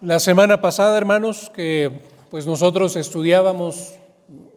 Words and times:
La 0.00 0.20
semana 0.20 0.60
pasada, 0.60 0.96
hermanos, 0.96 1.50
que 1.52 1.90
pues 2.30 2.46
nosotros 2.46 2.94
estudiábamos 2.94 3.94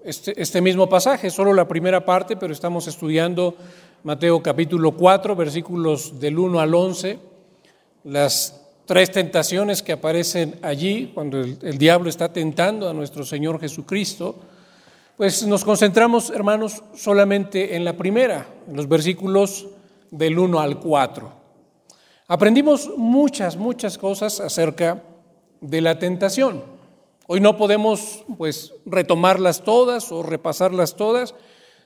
este, 0.05 0.39
este, 0.39 0.61
mismo 0.61 0.87
pasaje, 0.87 1.31
solo 1.31 1.51
la 1.51 1.67
primera 1.67 2.05
parte, 2.05 2.37
pero 2.37 2.53
estamos 2.53 2.85
estudiando 2.85 3.55
Mateo 4.03 4.43
capítulo 4.43 4.91
4, 4.91 5.35
versículos 5.35 6.19
del 6.19 6.37
1 6.37 6.59
al 6.59 6.75
11, 6.75 7.19
las 8.03 8.61
tres 8.85 9.11
tentaciones 9.11 9.81
que 9.81 9.93
aparecen 9.93 10.59
allí 10.61 11.09
cuando 11.11 11.39
el, 11.39 11.57
el 11.63 11.79
diablo 11.79 12.07
está 12.07 12.31
tentando 12.31 12.87
a 12.87 12.93
nuestro 12.93 13.25
Señor 13.25 13.59
Jesucristo. 13.59 14.35
Pues 15.17 15.43
nos 15.47 15.65
concentramos, 15.65 16.29
hermanos, 16.29 16.83
solamente 16.93 17.75
en 17.75 17.83
la 17.83 17.93
primera, 17.93 18.45
en 18.67 18.75
los 18.75 18.87
versículos 18.87 19.65
del 20.11 20.37
1 20.37 20.59
al 20.59 20.79
4. 20.79 21.31
Aprendimos 22.27 22.91
muchas, 22.95 23.57
muchas 23.57 23.97
cosas 23.97 24.39
acerca 24.39 24.93
de 24.95 25.10
la 25.61 25.99
tentación. 25.99 26.63
Hoy 27.27 27.39
no 27.39 27.55
podemos 27.55 28.25
pues 28.37 28.73
retomarlas 28.85 29.63
todas 29.63 30.11
o 30.11 30.23
repasarlas 30.23 30.95
todas. 30.95 31.35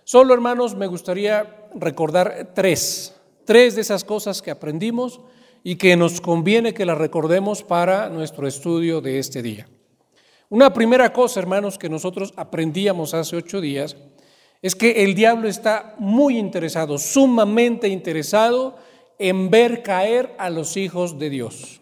Solo 0.03 0.33
hermanos 0.33 0.75
me 0.75 0.87
gustaría 0.87 1.67
recordar 1.75 2.51
tres, 2.55 3.15
tres 3.43 3.75
de 3.75 3.81
esas 3.81 4.03
cosas 4.03 4.41
que 4.41 4.51
aprendimos 4.51 5.19
y 5.63 5.75
que 5.75 5.97
nos 5.97 6.21
conviene 6.21 6.73
que 6.73 6.85
las 6.85 6.97
recordemos 6.97 7.63
para 7.63 8.09
nuestro 8.09 8.47
estudio 8.47 9.01
de 9.01 9.19
este 9.19 9.41
día. 9.41 9.67
Una 10.49 10.73
primera 10.73 11.11
cosa, 11.11 11.39
hermanos, 11.39 11.77
que 11.77 11.89
nosotros 11.89 12.33
aprendíamos 12.37 13.13
hace 13.13 13.35
ocho 13.35 13.61
días 13.61 13.97
es 14.61 14.75
que 14.75 15.03
el 15.03 15.15
diablo 15.15 15.47
está 15.47 15.95
muy 15.99 16.37
interesado, 16.37 16.97
sumamente 16.97 17.87
interesado 17.87 18.77
en 19.19 19.49
ver 19.49 19.83
caer 19.83 20.33
a 20.37 20.49
los 20.49 20.77
hijos 20.77 21.19
de 21.19 21.29
Dios. 21.29 21.81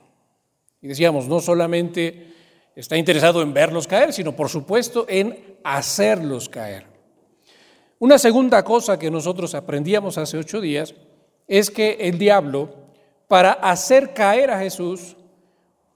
Y 0.84 0.88
decíamos, 0.88 1.30
no 1.30 1.40
solamente 1.40 2.34
está 2.76 2.98
interesado 2.98 3.42
en 3.42 3.54
verlos 3.54 3.88
caer, 3.88 4.12
sino 4.12 4.36
por 4.36 4.50
supuesto 4.50 5.06
en 5.08 5.58
hacerlos 5.64 6.50
caer. 6.50 6.86
Una 8.00 8.18
segunda 8.20 8.66
cosa 8.66 9.00
que 9.00 9.10
nosotros 9.10 9.56
aprendíamos 9.56 10.18
hace 10.18 10.38
ocho 10.38 10.60
días 10.60 10.94
es 11.48 11.72
que 11.72 11.94
el 12.02 12.18
diablo, 12.18 12.70
para 13.30 13.54
hacer 13.54 14.14
caer 14.14 14.52
a 14.52 14.60
Jesús, 14.60 15.16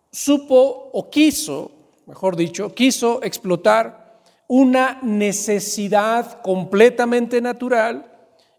supo 0.10 0.90
o 0.94 1.10
quiso, 1.10 1.70
mejor 2.06 2.38
dicho, 2.38 2.74
quiso 2.74 3.22
explotar 3.24 4.22
una 4.48 5.00
necesidad 5.04 6.42
completamente 6.42 7.42
natural 7.42 8.10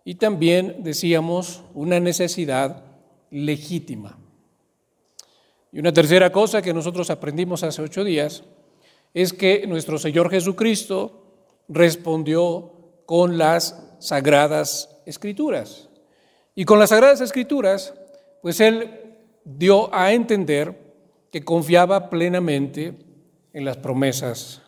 y 0.04 0.16
también, 0.16 0.82
decíamos, 0.82 1.62
una 1.72 2.00
necesidad 2.00 2.84
legítima. 3.30 4.18
Y 5.72 5.80
una 5.80 5.92
tercera 5.92 6.32
cosa 6.32 6.62
que 6.62 6.72
nosotros 6.72 7.10
aprendimos 7.10 7.62
hace 7.62 7.82
ocho 7.82 8.04
días 8.04 8.44
es 9.14 9.32
que 9.32 9.66
nuestro 9.66 9.98
Señor 9.98 10.30
Jesucristo 10.30 11.24
respondió 11.68 12.72
con 13.06 13.38
las 13.38 13.96
sagradas 13.98 15.00
escrituras. 15.06 15.88
Y 16.54 16.64
con 16.64 16.78
las 16.78 16.90
sagradas 16.90 17.20
escrituras, 17.20 17.94
pues 18.42 18.60
Él 18.60 19.16
dio 19.44 19.94
a 19.94 20.12
entender 20.12 20.76
que 21.30 21.44
confiaba 21.44 22.10
plenamente 22.10 22.94
en 23.52 23.64
las 23.64 23.76
promesas 23.76 24.62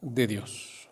de 0.00 0.26
Dios. 0.26 0.88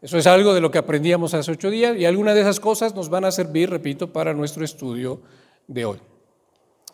Eso 0.00 0.18
es 0.18 0.26
algo 0.26 0.52
de 0.52 0.60
lo 0.60 0.70
que 0.70 0.78
aprendíamos 0.78 1.32
hace 1.32 1.50
ocho 1.50 1.70
días 1.70 1.96
y 1.96 2.04
algunas 2.04 2.34
de 2.34 2.42
esas 2.42 2.60
cosas 2.60 2.94
nos 2.94 3.08
van 3.08 3.24
a 3.24 3.30
servir, 3.30 3.70
repito, 3.70 4.12
para 4.12 4.34
nuestro 4.34 4.64
estudio 4.64 5.22
de 5.66 5.86
hoy. 5.86 5.98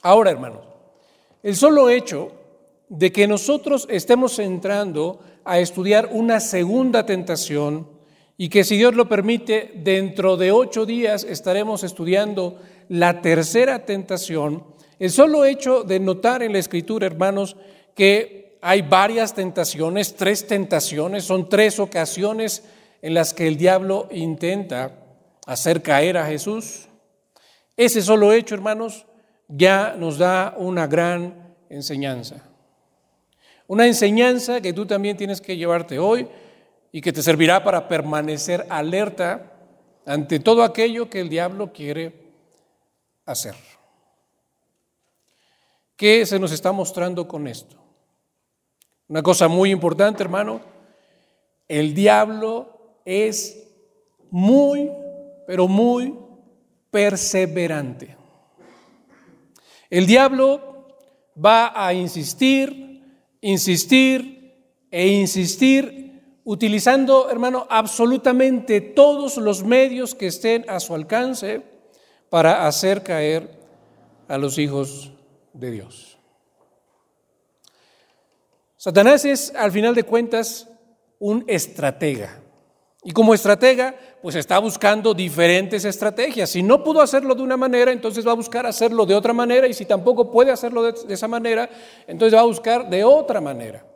Ahora, 0.03 0.31
hermanos, 0.31 0.70
el 1.43 1.57
solo 1.57 1.91
hecho 1.91 2.33
de 2.89 3.13
que 3.13 3.27
nosotros 3.27 3.87
estemos 3.91 4.39
entrando 4.39 5.21
a 5.45 5.59
estudiar 5.59 6.09
una 6.13 6.41
segunda 6.41 7.07
tentación 7.07 7.89
y 8.37 8.49
que 8.49 8.65
si 8.65 8.77
Dios 8.77 8.95
lo 8.95 9.09
permite, 9.09 9.73
dentro 9.77 10.37
de 10.37 10.51
ocho 10.51 10.87
días 10.87 11.25
estaremos 11.25 11.85
estudiando 11.85 12.59
la 12.89 13.21
tercera 13.21 13.85
tentación, 13.85 14.65
el 14.99 15.11
solo 15.11 15.45
hecho 15.45 15.83
de 15.83 16.01
notar 16.01 16.43
en 16.43 16.53
la 16.53 16.59
escritura, 16.59 17.07
hermanos, 17.07 17.57
que 17.95 18.59
hay 18.63 18.83
varias 18.83 19.35
tentaciones, 19.35 20.15
tres 20.15 20.47
tentaciones, 20.47 21.25
son 21.25 21.49
tres 21.49 21.79
ocasiones 21.79 22.65
en 23.03 23.15
las 23.15 23.33
que 23.33 23.47
el 23.47 23.57
diablo 23.57 24.09
intenta 24.11 24.93
hacer 25.47 25.83
caer 25.83 26.17
a 26.19 26.27
Jesús. 26.27 26.89
Ese 27.77 28.03
solo 28.03 28.33
hecho, 28.33 28.55
hermanos, 28.55 29.07
ya 29.51 29.95
nos 29.99 30.19
da 30.19 30.55
una 30.57 30.87
gran 30.87 31.55
enseñanza. 31.69 32.43
Una 33.67 33.87
enseñanza 33.87 34.61
que 34.61 34.73
tú 34.73 34.87
también 34.87 35.17
tienes 35.17 35.41
que 35.41 35.57
llevarte 35.57 35.99
hoy 35.99 36.29
y 36.93 37.01
que 37.01 37.13
te 37.13 37.23
servirá 37.23 37.63
para 37.63 37.89
permanecer 37.89 38.67
alerta 38.69 39.53
ante 40.07 40.41
todo 40.41 40.65
aquello 40.65 41.09
que 41.09 41.21
el 41.21 41.29
diablo 41.29 41.73
quiere 41.73 42.13
hacer. 43.27 43.55
¿Qué 45.97 46.25
se 46.27 46.39
nos 46.39 46.51
está 46.51 46.73
mostrando 46.73 47.29
con 47.29 47.47
esto? 47.47 47.77
Una 49.07 49.23
cosa 49.23 49.49
muy 49.49 49.71
importante, 49.71 50.23
hermano, 50.23 50.61
el 51.69 51.95
diablo 51.95 52.97
es 53.05 53.69
muy, 54.31 54.91
pero 55.47 55.69
muy 55.69 56.15
perseverante. 56.91 58.20
El 59.91 60.07
diablo 60.07 60.87
va 61.37 61.73
a 61.75 61.93
insistir, 61.93 63.03
insistir 63.41 64.87
e 64.91 65.09
insistir, 65.09 66.41
utilizando, 66.45 67.29
hermano, 67.29 67.67
absolutamente 67.69 68.81
todos 68.81 69.37
los 69.37 69.65
medios 69.65 70.15
que 70.15 70.29
estén 70.29 70.65
a 70.69 70.81
su 70.81 70.95
alcance 70.95 71.63
para 72.29 72.67
hacer 72.67 73.03
caer 73.03 73.61
a 74.29 74.39
los 74.39 74.59
hijos 74.59 75.13
de 75.53 75.71
Dios. 75.73 76.19
Satanás 78.77 79.25
es, 79.25 79.53
al 79.55 79.73
final 79.73 79.95
de 79.95 80.05
cuentas, 80.05 80.69
un 81.19 81.45
estratega. 81.49 82.41
Y 83.03 83.13
como 83.13 83.33
estratega, 83.33 83.95
pues 84.21 84.35
está 84.35 84.59
buscando 84.59 85.15
diferentes 85.15 85.87
estrategias. 85.87 86.51
Si 86.51 86.63
no 86.63 86.85
pudo 86.85 87.01
hacerlo 87.01 87.35
de 87.35 87.43
una 87.43 87.57
manera, 87.57 87.93
entonces 87.93 88.27
va 88.27 88.33
a 88.33 88.37
buscar 88.37 88.67
hacerlo 88.67 89.07
de 89.07 89.15
otra 89.15 89.33
manera. 89.33 89.67
Y 89.67 89.73
si 89.73 89.87
tampoco 89.87 90.31
puede 90.31 90.51
hacerlo 90.51 90.83
de, 90.83 91.15
esa 91.15 91.27
manera, 91.27 91.69
entonces 92.07 92.37
va 92.37 92.43
a 92.43 92.47
buscar 92.47 92.91
de 92.91 93.03
otra 93.03 93.41
manera. 93.41 93.87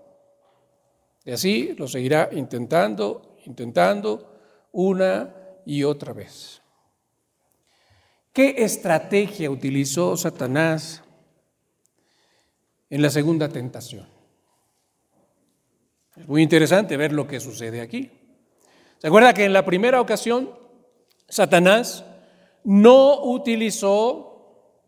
Y 1.24 1.32
así 1.32 1.74
lo 1.76 1.86
seguirá 1.86 2.30
intentando, 2.32 3.36
intentando 3.44 4.38
una 4.72 5.34
y 5.66 5.84
otra 5.84 6.14
vez. 6.14 6.62
¿Qué 8.32 8.54
estrategia 8.58 9.50
utilizó 9.50 10.16
Satanás 10.16 11.02
en 12.88 13.02
la 13.02 13.10
segunda 13.10 13.50
tentación? 13.50 14.08
Es 16.16 16.26
muy 16.26 16.42
interesante 16.42 16.96
ver 16.96 17.12
lo 17.12 17.26
que 17.26 17.38
sucede 17.38 17.82
aquí. 17.82 18.23
¿Se 19.04 19.08
acuerda 19.08 19.34
que 19.34 19.44
en 19.44 19.52
la 19.52 19.66
primera 19.66 20.00
ocasión 20.00 20.48
Satanás 21.28 22.06
no 22.64 23.22
utilizó 23.24 24.80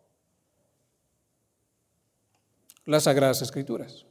las 2.86 3.02
Sagradas 3.02 3.42
Escrituras? 3.42 4.06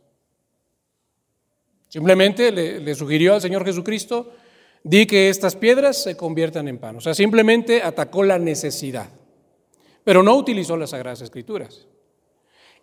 Simplemente 1.90 2.52
le, 2.52 2.94
sugirió 2.94 3.34
al 3.34 3.42
Señor 3.42 3.66
Jesucristo, 3.66 4.32
di 4.84 5.08
que 5.08 5.30
estas 5.30 5.56
piedras 5.56 6.04
se 6.04 6.16
conviertan 6.16 6.68
en 6.68 6.78
pan. 6.78 6.98
O 6.98 7.02
sea, 7.02 7.16
simplemente 7.16 7.82
atacó 7.82 8.22
la 8.22 8.38
necesidad, 8.38 9.10
pero 10.04 10.22
no 10.22 10.36
utilizó 10.36 10.78
las 10.78 10.92
Sagradas 10.92 11.22
Escrituras. 11.22 11.88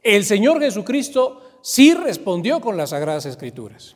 El 0.03 0.25
Señor 0.25 0.61
Jesucristo 0.61 1.61
sí 1.63 1.95
respondió 1.95 2.61
con 2.61 2.77
las 2.77 2.91
Sagradas 2.91 3.27
Escrituras. 3.27 3.95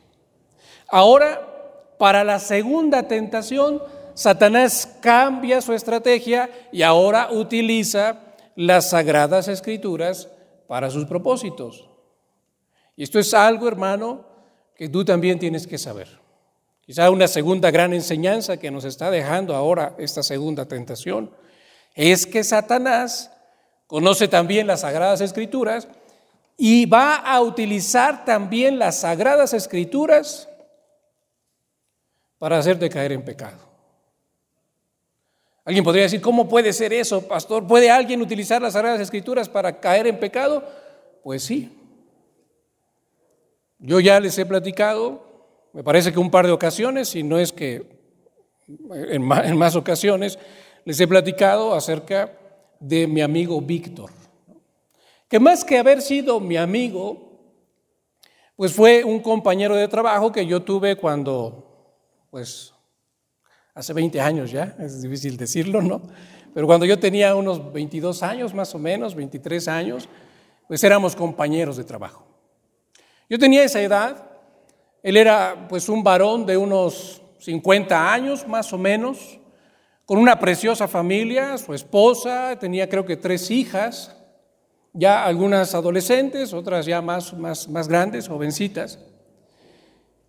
Ahora 0.87 1.55
para 1.99 2.25
la 2.25 2.39
segunda 2.39 3.05
tentación, 3.05 3.83
Satanás 4.15 4.97
cambia 5.01 5.61
su 5.61 5.73
estrategia 5.73 6.51
y 6.73 6.83
ahora 6.83 7.31
utiliza 7.31 8.21
las 8.55 8.91
sagradas 8.91 9.49
escrituras 9.49 10.29
para 10.67 10.91
sus 10.91 11.05
propósitos. 11.05 11.89
Y 12.97 13.03
esto 13.03 13.19
es 13.19 13.35
algo, 13.35 13.69
hermano, 13.69 14.25
que 14.75 14.89
tú 14.89 15.05
también 15.05 15.39
tienes 15.39 15.67
que 15.67 15.79
saber. 15.79 16.09
Quizá 16.87 17.11
una 17.11 17.29
segunda 17.29 17.71
gran 17.71 17.93
enseñanza 17.93 18.57
que 18.57 18.71
nos 18.71 18.85
está 18.85 19.11
dejando 19.11 19.55
ahora 19.55 19.95
esta 19.99 20.23
segunda 20.23 20.67
tentación 20.67 21.31
es 21.95 22.27
que 22.27 22.45
Satanás 22.45 23.33
conoce 23.87 24.29
también 24.29 24.67
las 24.67 24.81
sagradas 24.81 25.21
escrituras 25.21 25.89
y 26.57 26.87
va 26.87 27.17
a 27.17 27.41
utilizar 27.41 28.25
también 28.25 28.79
las 28.79 29.01
sagradas 29.01 29.53
escrituras 29.53 30.49
para 32.39 32.59
hacerte 32.59 32.89
caer 32.89 33.13
en 33.13 33.25
pecado. 33.25 33.59
Alguien 35.65 35.85
podría 35.85 36.05
decir, 36.05 36.21
¿cómo 36.21 36.49
puede 36.49 36.73
ser 36.73 36.93
eso, 36.93 37.27
pastor? 37.27 37.67
¿Puede 37.67 37.91
alguien 37.91 38.23
utilizar 38.23 38.63
las 38.63 38.75
Sagradas 38.75 39.01
Escrituras 39.01 39.49
para 39.49 39.81
caer 39.81 40.07
en 40.07 40.19
pecado? 40.19 40.63
Pues 41.25 41.43
sí. 41.43 41.77
Yo 43.79 44.01
ya 44.01 44.21
les 44.21 44.39
he 44.39 44.47
platicado, 44.47 45.23
me 45.73 45.83
parece 45.83 46.13
que 46.13 46.19
un 46.19 46.31
par 46.31 46.47
de 46.47 46.53
ocasiones, 46.53 47.15
y 47.17 47.23
no 47.23 47.39
es 47.39 47.53
que 47.53 47.97
en 48.69 49.23
más, 49.23 49.77
ocasiones, 49.77 50.39
les 50.85 51.01
he 51.01 51.07
platicado 51.07 51.75
acerca 51.75 52.33
de 52.81 53.07
mi 53.07 53.21
amigo 53.21 53.61
Víctor, 53.61 54.11
que 55.29 55.41
más 55.41 55.65
que 55.65 55.79
haber 55.79 56.01
sido 56.01 56.41
mi 56.41 56.57
amigo, 56.57 57.41
pues 58.55 58.73
fue 58.73 59.05
un 59.05 59.21
compañero 59.21 59.75
de 59.77 59.89
trabajo 59.89 60.33
que 60.33 60.47
yo 60.47 60.63
tuve 60.63 60.97
cuando, 60.97 61.66
pues, 62.31 62.75
hace 63.75 63.93
20 63.93 64.21
años 64.21 64.51
ya, 64.51 64.75
es 64.79 65.03
difícil 65.03 65.37
decirlo, 65.37 65.83
¿no? 65.83 66.03
Pero 66.55 66.67
cuando 66.67 66.87
yo 66.87 66.99
tenía 66.99 67.35
unos 67.35 67.73
22 67.73 68.23
años 68.23 68.55
más 68.55 68.75
o 68.75 68.79
menos, 68.79 69.15
23 69.15 69.69
años, 69.69 70.09
pues 70.67 70.83
éramos 70.83 71.15
compañeros 71.15 71.77
de 71.77 71.85
trabajo. 71.85 72.27
Yo 73.29 73.39
tenía 73.39 73.65
esa 73.65 73.83
edad, 73.83 74.31
él 75.03 75.17
era 75.17 75.67
pues 75.69 75.89
un 75.89 76.03
varón 76.03 76.47
de 76.47 76.57
unos 76.57 77.21
50 77.41 78.13
años 78.13 78.49
más 78.49 78.73
o 78.73 78.79
menos, 78.79 79.39
con 80.07 80.19
una 80.19 80.39
preciosa 80.39 80.89
familia, 80.89 81.59
su 81.59 81.75
esposa, 81.75 82.57
tenía 82.59 82.89
creo 82.89 83.05
que 83.05 83.17
tres 83.17 83.51
hijas, 83.51 84.17
ya 84.93 85.25
algunas 85.25 85.75
adolescentes, 85.75 86.53
otras 86.55 86.87
ya 86.87 87.03
más, 87.03 87.35
más, 87.35 87.69
más 87.69 87.89
grandes, 87.89 88.29
jovencitas. 88.29 88.99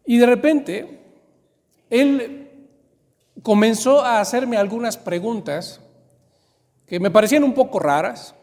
Y 0.06 0.18
de 0.18 0.26
repente, 0.26 1.07
él 1.90 2.52
comenzó 3.44 4.02
a 4.02 4.20
hacerme 4.20 4.58
algunas 4.58 4.98
preguntas 4.98 5.80
que 6.86 7.00
me 7.00 7.12
parecían 7.12 7.44
un 7.44 7.54
poco 7.54 7.80
raras, 7.80 8.34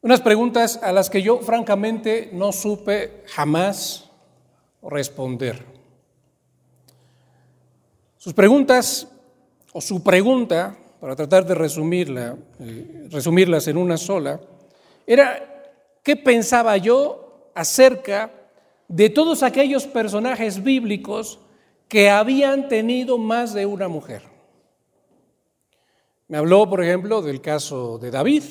unas 0.00 0.20
preguntas 0.20 0.78
a 0.82 0.92
las 0.92 1.08
que 1.08 1.22
yo 1.22 1.38
francamente 1.40 2.30
no 2.32 2.52
supe 2.52 3.24
jamás 3.26 4.10
responder. 4.82 5.64
Sus 8.18 8.34
preguntas, 8.34 9.08
o 9.72 9.80
su 9.80 10.02
pregunta, 10.02 10.76
para 11.00 11.16
tratar 11.16 11.44
de 11.44 11.54
resumirla, 11.54 12.36
eh, 12.60 13.08
resumirlas 13.10 13.68
en 13.68 13.76
una 13.76 13.96
sola, 13.96 14.40
era 15.06 15.72
qué 16.02 16.16
pensaba 16.16 16.76
yo 16.78 17.50
acerca 17.54 18.30
de 18.88 19.10
todos 19.10 19.42
aquellos 19.42 19.86
personajes 19.86 20.62
bíblicos 20.62 21.38
que 21.88 22.10
habían 22.10 22.68
tenido 22.68 23.18
más 23.18 23.54
de 23.54 23.66
una 23.66 23.88
mujer. 23.88 24.22
Me 26.28 26.38
habló, 26.38 26.68
por 26.68 26.82
ejemplo, 26.82 27.22
del 27.22 27.40
caso 27.40 27.98
de 27.98 28.10
David, 28.10 28.42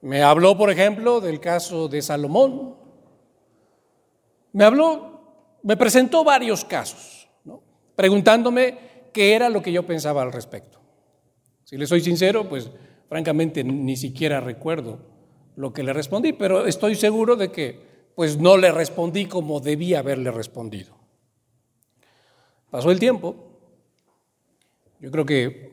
me 0.00 0.22
habló, 0.22 0.56
por 0.56 0.70
ejemplo, 0.70 1.20
del 1.20 1.40
caso 1.40 1.88
de 1.88 2.02
Salomón. 2.02 2.76
Me 4.52 4.64
habló, 4.64 5.58
me 5.62 5.76
presentó 5.76 6.24
varios 6.24 6.64
casos, 6.64 7.28
preguntándome 7.96 8.78
qué 9.12 9.34
era 9.34 9.48
lo 9.48 9.60
que 9.60 9.72
yo 9.72 9.84
pensaba 9.84 10.22
al 10.22 10.32
respecto. 10.32 10.78
Si 11.64 11.76
le 11.76 11.86
soy 11.86 12.00
sincero, 12.00 12.48
pues 12.48 12.70
francamente 13.08 13.64
ni 13.64 13.96
siquiera 13.96 14.40
recuerdo 14.40 15.00
lo 15.56 15.72
que 15.72 15.82
le 15.82 15.92
respondí, 15.92 16.32
pero 16.32 16.66
estoy 16.66 16.94
seguro 16.94 17.36
de 17.36 17.50
que 17.50 17.88
pues 18.14 18.38
no 18.38 18.56
le 18.56 18.72
respondí 18.72 19.26
como 19.26 19.60
debía 19.60 19.98
haberle 19.98 20.30
respondido. 20.30 20.97
Pasó 22.70 22.90
el 22.90 22.98
tiempo, 22.98 23.34
yo 25.00 25.10
creo 25.10 25.24
que 25.24 25.72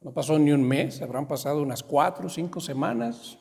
no 0.00 0.12
pasó 0.12 0.36
ni 0.38 0.50
un 0.50 0.62
mes, 0.62 1.00
habrán 1.00 1.28
pasado 1.28 1.62
unas 1.62 1.82
cuatro 1.82 2.26
o 2.26 2.30
cinco 2.30 2.60
semanas, 2.60 3.38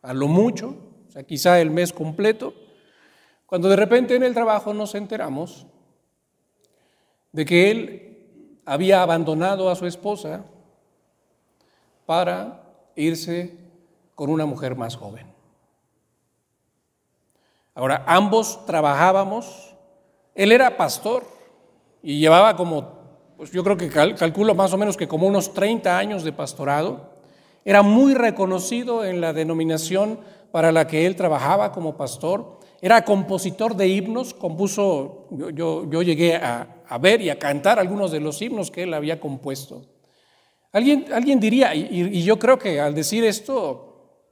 a 0.00 0.14
lo 0.14 0.26
mucho, 0.26 0.74
o 1.06 1.10
sea, 1.10 1.22
quizá 1.22 1.60
el 1.60 1.70
mes 1.70 1.92
completo, 1.92 2.54
cuando 3.44 3.68
de 3.68 3.76
repente 3.76 4.16
en 4.16 4.22
el 4.22 4.32
trabajo 4.32 4.72
nos 4.72 4.94
enteramos 4.94 5.66
de 7.32 7.44
que 7.44 7.70
él 7.70 8.60
había 8.64 9.02
abandonado 9.02 9.68
a 9.68 9.76
su 9.76 9.86
esposa 9.86 10.46
para 12.06 12.90
irse 12.94 13.54
con 14.14 14.30
una 14.30 14.46
mujer 14.46 14.76
más 14.76 14.96
joven. 14.96 15.26
Ahora, 17.74 18.02
ambos 18.06 18.64
trabajábamos, 18.64 19.76
él 20.34 20.52
era 20.52 20.78
pastor 20.78 21.35
y 22.06 22.20
llevaba 22.20 22.54
como 22.54 22.94
pues 23.36 23.50
yo 23.50 23.64
creo 23.64 23.76
que 23.76 23.88
calculo 23.90 24.54
más 24.54 24.72
o 24.72 24.78
menos 24.78 24.96
que 24.96 25.08
como 25.08 25.26
unos 25.26 25.52
30 25.52 25.98
años 25.98 26.22
de 26.22 26.32
pastorado. 26.32 27.16
Era 27.64 27.82
muy 27.82 28.14
reconocido 28.14 29.04
en 29.04 29.20
la 29.20 29.32
denominación 29.32 30.20
para 30.52 30.70
la 30.70 30.86
que 30.86 31.04
él 31.04 31.16
trabajaba 31.16 31.72
como 31.72 31.96
pastor. 31.96 32.60
Era 32.80 33.04
compositor 33.04 33.74
de 33.74 33.88
himnos, 33.88 34.34
compuso, 34.34 35.26
yo, 35.52 35.90
yo, 35.90 36.02
llegué 36.02 36.36
a, 36.36 36.98
ver 37.00 37.20
y 37.22 37.28
a 37.28 37.40
cantar 37.40 37.80
algunos 37.80 38.12
de 38.12 38.20
los 38.20 38.40
himnos 38.40 38.70
que 38.70 38.84
él 38.84 38.94
había 38.94 39.18
compuesto. 39.18 39.84
Alguien, 40.70 41.06
alguien 41.12 41.40
diría, 41.40 41.74
y, 41.74 41.88
y 41.90 42.22
yo 42.22 42.38
creo 42.38 42.56
que 42.56 42.80
al 42.80 42.94
decir 42.94 43.24
esto, 43.24 44.22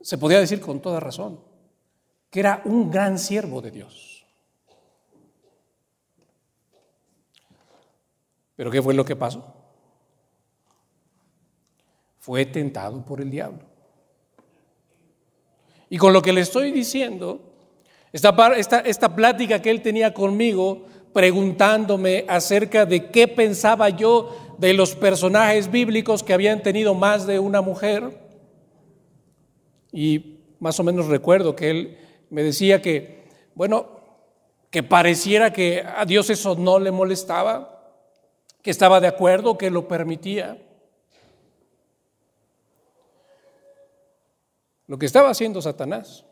se 0.00 0.16
podía 0.16 0.40
decir 0.40 0.58
con 0.58 0.80
toda 0.80 1.00
razón, 1.00 1.38
que 2.30 2.40
era 2.40 2.62
un 2.64 2.90
gran 2.90 3.18
siervo 3.18 3.60
de 3.60 3.70
Dios. 3.72 4.11
Pero 8.62 8.70
¿qué 8.70 8.80
fue 8.80 8.94
lo 8.94 9.04
que 9.04 9.16
pasó? 9.16 9.44
Fue 12.20 12.46
tentado 12.46 13.04
por 13.04 13.20
el 13.20 13.28
diablo. 13.28 13.64
Y 15.90 15.98
con 15.98 16.12
lo 16.12 16.22
que 16.22 16.32
le 16.32 16.42
estoy 16.42 16.70
diciendo, 16.70 17.40
esta, 18.12 18.30
esta, 18.56 18.78
esta 18.78 19.16
plática 19.16 19.60
que 19.60 19.68
él 19.68 19.82
tenía 19.82 20.14
conmigo, 20.14 20.86
preguntándome 21.12 22.24
acerca 22.28 22.86
de 22.86 23.10
qué 23.10 23.26
pensaba 23.26 23.88
yo 23.88 24.30
de 24.58 24.74
los 24.74 24.94
personajes 24.94 25.68
bíblicos 25.68 26.22
que 26.22 26.32
habían 26.32 26.62
tenido 26.62 26.94
más 26.94 27.26
de 27.26 27.40
una 27.40 27.62
mujer, 27.62 28.16
y 29.90 30.38
más 30.60 30.78
o 30.78 30.84
menos 30.84 31.08
recuerdo 31.08 31.56
que 31.56 31.68
él 31.68 31.98
me 32.30 32.44
decía 32.44 32.80
que, 32.80 33.24
bueno, 33.56 33.88
que 34.70 34.84
pareciera 34.84 35.52
que 35.52 35.84
a 35.84 36.04
Dios 36.04 36.30
eso 36.30 36.54
no 36.54 36.78
le 36.78 36.92
molestaba, 36.92 37.71
que 38.62 38.70
estaba 38.70 39.00
de 39.00 39.08
acuerdo, 39.08 39.58
que 39.58 39.70
lo 39.70 39.88
permitía. 39.88 40.60
Lo 44.86 44.98
que 44.98 45.06
estaba 45.06 45.30
haciendo 45.30 45.60
Satanás 45.60 46.24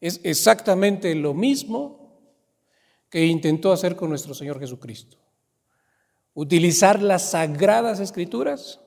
es 0.00 0.20
exactamente 0.24 1.14
lo 1.14 1.32
mismo 1.32 2.02
que 3.08 3.26
intentó 3.26 3.72
hacer 3.72 3.94
con 3.94 4.08
nuestro 4.08 4.34
Señor 4.34 4.58
Jesucristo. 4.58 5.16
Utilizar 6.34 7.00
las 7.02 7.30
sagradas 7.30 8.00
escrituras 8.00 8.80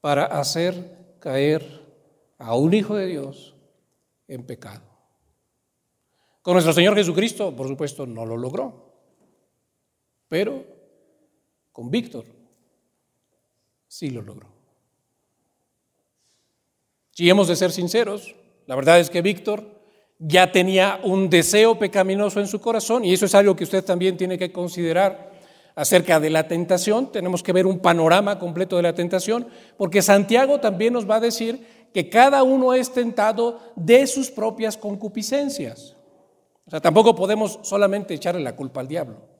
para 0.00 0.24
hacer 0.24 1.16
caer 1.20 1.82
a 2.36 2.56
un 2.56 2.74
hijo 2.74 2.96
de 2.96 3.06
Dios 3.06 3.54
en 4.26 4.44
pecado. 4.44 4.82
Con 6.42 6.54
nuestro 6.54 6.72
Señor 6.72 6.96
Jesucristo, 6.96 7.54
por 7.54 7.68
supuesto, 7.68 8.04
no 8.04 8.26
lo 8.26 8.36
logró, 8.36 8.92
pero 10.28 10.71
con 11.72 11.90
Víctor, 11.90 12.24
sí 13.88 14.10
lo 14.10 14.22
logró. 14.22 14.48
Si 17.10 17.28
hemos 17.28 17.48
de 17.48 17.56
ser 17.56 17.72
sinceros, 17.72 18.34
la 18.66 18.76
verdad 18.76 19.00
es 19.00 19.10
que 19.10 19.22
Víctor 19.22 19.64
ya 20.18 20.52
tenía 20.52 21.00
un 21.02 21.28
deseo 21.28 21.78
pecaminoso 21.78 22.40
en 22.40 22.46
su 22.46 22.60
corazón 22.60 23.04
y 23.04 23.12
eso 23.12 23.26
es 23.26 23.34
algo 23.34 23.56
que 23.56 23.64
usted 23.64 23.84
también 23.84 24.16
tiene 24.16 24.38
que 24.38 24.52
considerar 24.52 25.32
acerca 25.74 26.20
de 26.20 26.30
la 26.30 26.46
tentación. 26.46 27.10
Tenemos 27.10 27.42
que 27.42 27.52
ver 27.52 27.66
un 27.66 27.80
panorama 27.80 28.38
completo 28.38 28.76
de 28.76 28.82
la 28.82 28.94
tentación 28.94 29.48
porque 29.76 30.00
Santiago 30.00 30.60
también 30.60 30.92
nos 30.92 31.08
va 31.08 31.16
a 31.16 31.20
decir 31.20 31.66
que 31.92 32.08
cada 32.08 32.42
uno 32.42 32.72
es 32.72 32.92
tentado 32.92 33.60
de 33.76 34.06
sus 34.06 34.30
propias 34.30 34.76
concupiscencias. 34.76 35.96
O 36.66 36.70
sea, 36.70 36.80
tampoco 36.80 37.14
podemos 37.14 37.58
solamente 37.62 38.14
echarle 38.14 38.40
la 38.40 38.56
culpa 38.56 38.80
al 38.80 38.88
diablo. 38.88 39.32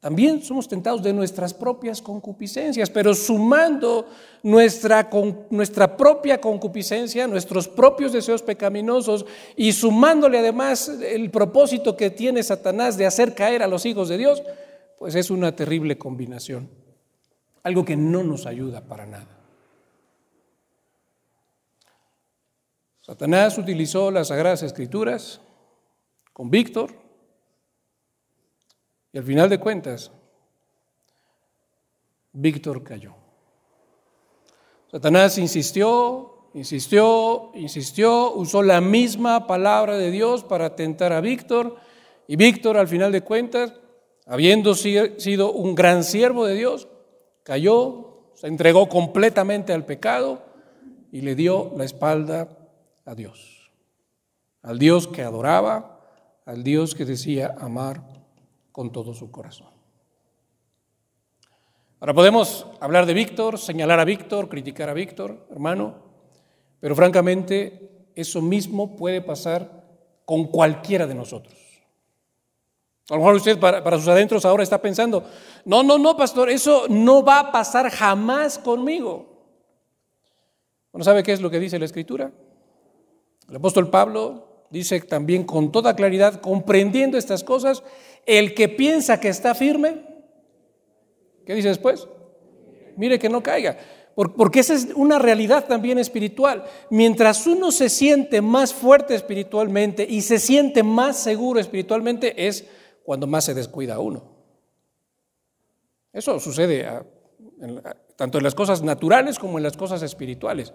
También 0.00 0.42
somos 0.42 0.68
tentados 0.68 1.02
de 1.02 1.12
nuestras 1.12 1.52
propias 1.52 2.00
concupiscencias, 2.00 2.88
pero 2.88 3.14
sumando 3.14 4.06
nuestra, 4.44 5.10
nuestra 5.50 5.96
propia 5.96 6.40
concupiscencia, 6.40 7.26
nuestros 7.26 7.66
propios 7.66 8.12
deseos 8.12 8.42
pecaminosos 8.42 9.26
y 9.56 9.72
sumándole 9.72 10.38
además 10.38 10.88
el 10.88 11.30
propósito 11.32 11.96
que 11.96 12.10
tiene 12.10 12.44
Satanás 12.44 12.96
de 12.96 13.06
hacer 13.06 13.34
caer 13.34 13.60
a 13.62 13.66
los 13.66 13.84
hijos 13.86 14.08
de 14.08 14.18
Dios, 14.18 14.42
pues 14.98 15.16
es 15.16 15.30
una 15.30 15.56
terrible 15.56 15.98
combinación. 15.98 16.70
Algo 17.64 17.84
que 17.84 17.96
no 17.96 18.22
nos 18.22 18.46
ayuda 18.46 18.82
para 18.82 19.04
nada. 19.04 19.38
Satanás 23.02 23.58
utilizó 23.58 24.12
las 24.12 24.28
Sagradas 24.28 24.62
Escrituras 24.62 25.40
con 26.32 26.50
Víctor, 26.50 27.07
y 29.12 29.18
al 29.18 29.24
final 29.24 29.48
de 29.48 29.58
cuentas, 29.58 30.10
Víctor 32.32 32.82
cayó. 32.82 33.14
Satanás 34.90 35.38
insistió, 35.38 36.50
insistió, 36.54 37.50
insistió, 37.54 38.32
usó 38.32 38.62
la 38.62 38.80
misma 38.80 39.46
palabra 39.46 39.96
de 39.96 40.10
Dios 40.10 40.44
para 40.44 40.76
tentar 40.76 41.12
a 41.12 41.20
Víctor 41.20 41.76
y 42.26 42.36
Víctor 42.36 42.76
al 42.76 42.88
final 42.88 43.12
de 43.12 43.22
cuentas, 43.22 43.72
habiendo 44.26 44.74
sido 44.74 45.52
un 45.52 45.74
gran 45.74 46.04
siervo 46.04 46.46
de 46.46 46.54
Dios, 46.54 46.88
cayó, 47.42 48.32
se 48.34 48.46
entregó 48.46 48.88
completamente 48.88 49.72
al 49.72 49.84
pecado 49.84 50.42
y 51.10 51.22
le 51.22 51.34
dio 51.34 51.72
la 51.76 51.84
espalda 51.84 52.48
a 53.04 53.14
Dios, 53.14 53.70
al 54.62 54.78
Dios 54.78 55.08
que 55.08 55.22
adoraba, 55.22 56.00
al 56.44 56.62
Dios 56.62 56.94
que 56.94 57.04
decía 57.04 57.56
amar 57.58 58.17
con 58.78 58.92
todo 58.92 59.12
su 59.12 59.32
corazón. 59.32 59.66
Ahora 61.98 62.14
podemos 62.14 62.64
hablar 62.78 63.06
de 63.06 63.12
Víctor, 63.12 63.58
señalar 63.58 63.98
a 63.98 64.04
Víctor, 64.04 64.48
criticar 64.48 64.88
a 64.88 64.94
Víctor, 64.94 65.48
hermano, 65.50 65.96
pero 66.78 66.94
francamente 66.94 68.06
eso 68.14 68.40
mismo 68.40 68.94
puede 68.94 69.20
pasar 69.20 69.84
con 70.24 70.44
cualquiera 70.44 71.08
de 71.08 71.16
nosotros. 71.16 71.56
A 73.10 73.14
lo 73.14 73.18
mejor 73.18 73.34
usted 73.34 73.58
para, 73.58 73.82
para, 73.82 73.98
sus 73.98 74.06
adentros 74.06 74.44
ahora 74.44 74.62
está 74.62 74.80
pensando, 74.80 75.24
no, 75.64 75.82
no, 75.82 75.98
no, 75.98 76.16
pastor, 76.16 76.48
eso 76.48 76.84
no 76.88 77.24
va 77.24 77.40
a 77.40 77.50
pasar 77.50 77.90
jamás 77.90 78.60
conmigo. 78.60 79.42
Bueno, 80.92 81.02
¿sabe 81.02 81.24
qué 81.24 81.32
es 81.32 81.40
lo 81.40 81.50
que 81.50 81.58
dice 81.58 81.80
la 81.80 81.84
Escritura? 81.84 82.30
El 83.48 83.56
apóstol 83.56 83.90
Pablo 83.90 84.47
dice 84.70 85.00
también 85.00 85.44
con 85.44 85.72
toda 85.72 85.96
claridad, 85.96 86.40
comprendiendo 86.40 87.18
estas 87.18 87.44
cosas, 87.44 87.82
el 88.26 88.54
que 88.54 88.68
piensa 88.68 89.20
que 89.20 89.28
está 89.28 89.54
firme, 89.54 90.02
¿qué 91.46 91.54
dice 91.54 91.68
después? 91.68 92.08
Mire 92.96 93.18
que 93.18 93.28
no 93.28 93.42
caiga. 93.42 93.78
Porque 94.36 94.60
esa 94.60 94.74
es 94.74 94.88
una 94.96 95.20
realidad 95.20 95.66
también 95.66 95.96
espiritual. 95.98 96.64
Mientras 96.90 97.46
uno 97.46 97.70
se 97.70 97.88
siente 97.88 98.42
más 98.42 98.74
fuerte 98.74 99.14
espiritualmente 99.14 100.04
y 100.08 100.22
se 100.22 100.40
siente 100.40 100.82
más 100.82 101.16
seguro 101.16 101.60
espiritualmente, 101.60 102.48
es 102.48 102.66
cuando 103.04 103.28
más 103.28 103.44
se 103.44 103.54
descuida 103.54 104.00
uno. 104.00 104.24
Eso 106.12 106.40
sucede 106.40 106.84
tanto 108.16 108.38
en 108.38 108.44
las 108.44 108.56
cosas 108.56 108.82
naturales 108.82 109.38
como 109.38 109.58
en 109.58 109.62
las 109.62 109.76
cosas 109.76 110.02
espirituales. 110.02 110.72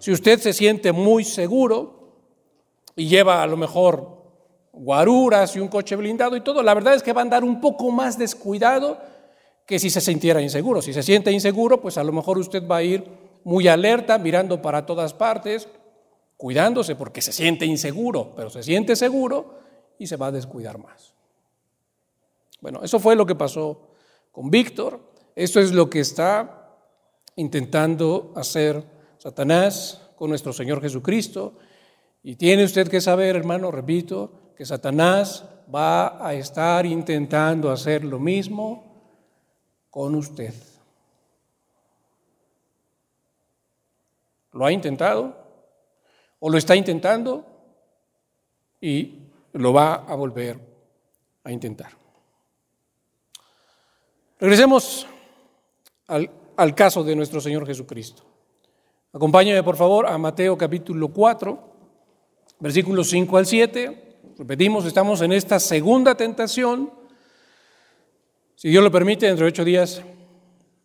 Si 0.00 0.10
usted 0.10 0.40
se 0.40 0.52
siente 0.52 0.90
muy 0.90 1.24
seguro 1.24 2.01
y 2.96 3.08
lleva 3.08 3.42
a 3.42 3.46
lo 3.46 3.56
mejor 3.56 4.22
guaruras 4.72 5.54
y 5.56 5.60
un 5.60 5.68
coche 5.68 5.96
blindado 5.96 6.36
y 6.36 6.40
todo, 6.40 6.62
la 6.62 6.74
verdad 6.74 6.94
es 6.94 7.02
que 7.02 7.12
va 7.12 7.20
a 7.20 7.24
andar 7.24 7.44
un 7.44 7.60
poco 7.60 7.90
más 7.90 8.18
descuidado 8.18 8.98
que 9.66 9.78
si 9.78 9.90
se 9.90 10.00
sintiera 10.00 10.40
inseguro. 10.40 10.82
Si 10.82 10.92
se 10.92 11.02
siente 11.02 11.30
inseguro, 11.30 11.80
pues 11.80 11.98
a 11.98 12.04
lo 12.04 12.12
mejor 12.12 12.38
usted 12.38 12.66
va 12.66 12.76
a 12.78 12.82
ir 12.82 13.04
muy 13.44 13.68
alerta, 13.68 14.18
mirando 14.18 14.62
para 14.62 14.86
todas 14.86 15.14
partes, 15.14 15.68
cuidándose 16.36 16.96
porque 16.96 17.22
se 17.22 17.32
siente 17.32 17.66
inseguro, 17.66 18.32
pero 18.34 18.50
se 18.50 18.62
siente 18.62 18.96
seguro 18.96 19.58
y 19.98 20.06
se 20.06 20.16
va 20.16 20.28
a 20.28 20.32
descuidar 20.32 20.78
más. 20.78 21.14
Bueno, 22.60 22.80
eso 22.82 22.98
fue 22.98 23.16
lo 23.16 23.26
que 23.26 23.34
pasó 23.34 23.90
con 24.30 24.50
Víctor. 24.50 25.00
Esto 25.34 25.60
es 25.60 25.72
lo 25.72 25.88
que 25.90 26.00
está 26.00 26.76
intentando 27.36 28.32
hacer 28.36 28.84
Satanás 29.18 30.10
con 30.16 30.30
nuestro 30.30 30.52
Señor 30.52 30.80
Jesucristo. 30.80 31.54
Y 32.22 32.36
tiene 32.36 32.64
usted 32.64 32.88
que 32.88 33.00
saber, 33.00 33.36
hermano, 33.36 33.70
repito, 33.70 34.52
que 34.56 34.64
Satanás 34.64 35.44
va 35.74 36.26
a 36.26 36.34
estar 36.34 36.86
intentando 36.86 37.70
hacer 37.70 38.04
lo 38.04 38.18
mismo 38.18 38.84
con 39.90 40.14
usted. 40.14 40.54
¿Lo 44.52 44.66
ha 44.66 44.72
intentado? 44.72 45.34
¿O 46.38 46.50
lo 46.50 46.58
está 46.58 46.76
intentando? 46.76 47.46
Y 48.80 49.18
lo 49.52 49.72
va 49.72 49.94
a 49.94 50.14
volver 50.14 50.58
a 51.44 51.52
intentar. 51.52 51.92
Regresemos 54.38 55.06
al, 56.08 56.74
caso 56.74 57.04
de 57.04 57.14
nuestro 57.14 57.40
Señor 57.40 57.66
Jesucristo. 57.66 58.24
Acompáñame 59.12 59.62
por 59.62 59.76
favor 59.76 60.06
a 60.06 60.18
Mateo 60.18 60.58
capítulo 60.58 61.08
4, 61.08 61.71
versículos 62.62 63.10
5 63.10 63.36
al 63.36 63.46
7. 63.46 64.18
Repetimos, 64.38 64.86
estamos 64.86 65.20
en 65.20 65.32
esta 65.32 65.58
segunda 65.58 66.14
tentación. 66.14 66.92
Si 68.54 68.68
Dios 68.68 68.84
lo 68.84 68.90
permite, 68.92 69.26
dentro 69.26 69.44
de 69.44 69.50
ocho 69.50 69.64
días 69.64 70.00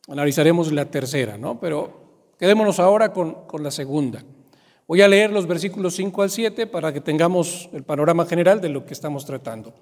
analizaremos 0.08 0.72
la 0.72 0.86
tercera, 0.86 1.38
¿no? 1.38 1.60
Pero 1.60 2.34
quedémonos 2.40 2.80
ahora 2.80 3.14
con, 3.14 3.46
con 3.46 3.62
la 3.62 3.70
segunda. 3.70 4.24
Voy 4.88 5.04
a 5.04 5.08
leer 5.08 5.30
los 5.30 5.46
versículos 5.46 5.96
5 5.96 6.24
al 6.24 6.32
7 6.32 6.66
para 6.66 6.92
que 6.92 7.02
tengamos 7.02 7.70
el 7.72 7.84
panorama 7.84 8.26
general 8.26 8.60
de 8.60 8.70
lo 8.70 8.84
que 8.84 8.96
estamos 8.96 9.24
tratando. 9.26 9.76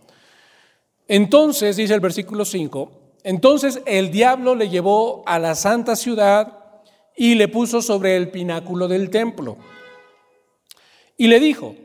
Entonces, 1.08 1.78
dice 1.78 1.94
el 1.94 2.02
versículo 2.02 2.44
5, 2.44 2.92
entonces 3.24 3.82
el 3.86 4.12
diablo 4.12 4.54
le 4.54 4.68
llevó 4.68 5.24
a 5.26 5.40
la 5.40 5.56
santa 5.56 5.96
ciudad 5.96 6.60
y 7.16 7.36
le 7.36 7.48
puso 7.48 7.82
sobre 7.82 8.18
el 8.18 8.32
pináculo 8.32 8.90
del 8.90 9.10
templo. 9.10 9.58
Y 11.18 11.28
le 11.28 11.40
dijo, 11.40 11.76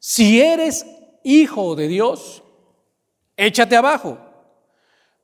si 0.00 0.40
eres 0.40 0.86
hijo 1.22 1.76
de 1.76 1.86
Dios, 1.86 2.42
échate 3.36 3.76
abajo. 3.76 4.18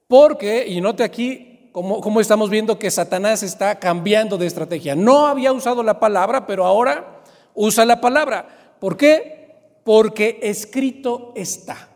Porque, 0.06 0.66
y 0.68 0.80
note 0.80 1.02
aquí 1.02 1.70
cómo, 1.72 2.20
estamos 2.20 2.48
viendo 2.50 2.78
que 2.78 2.90
Satanás 2.90 3.42
está 3.42 3.80
cambiando 3.80 4.38
de 4.38 4.46
estrategia. 4.46 4.94
No 4.94 5.26
había 5.26 5.52
usado 5.52 5.82
la 5.82 5.98
palabra, 5.98 6.46
pero 6.46 6.64
ahora 6.64 7.22
usa 7.54 7.84
la 7.84 8.00
palabra. 8.00 8.76
¿Por 8.78 8.96
qué? 8.96 9.80
Porque 9.82 10.38
escrito 10.42 11.32
está. 11.34 11.88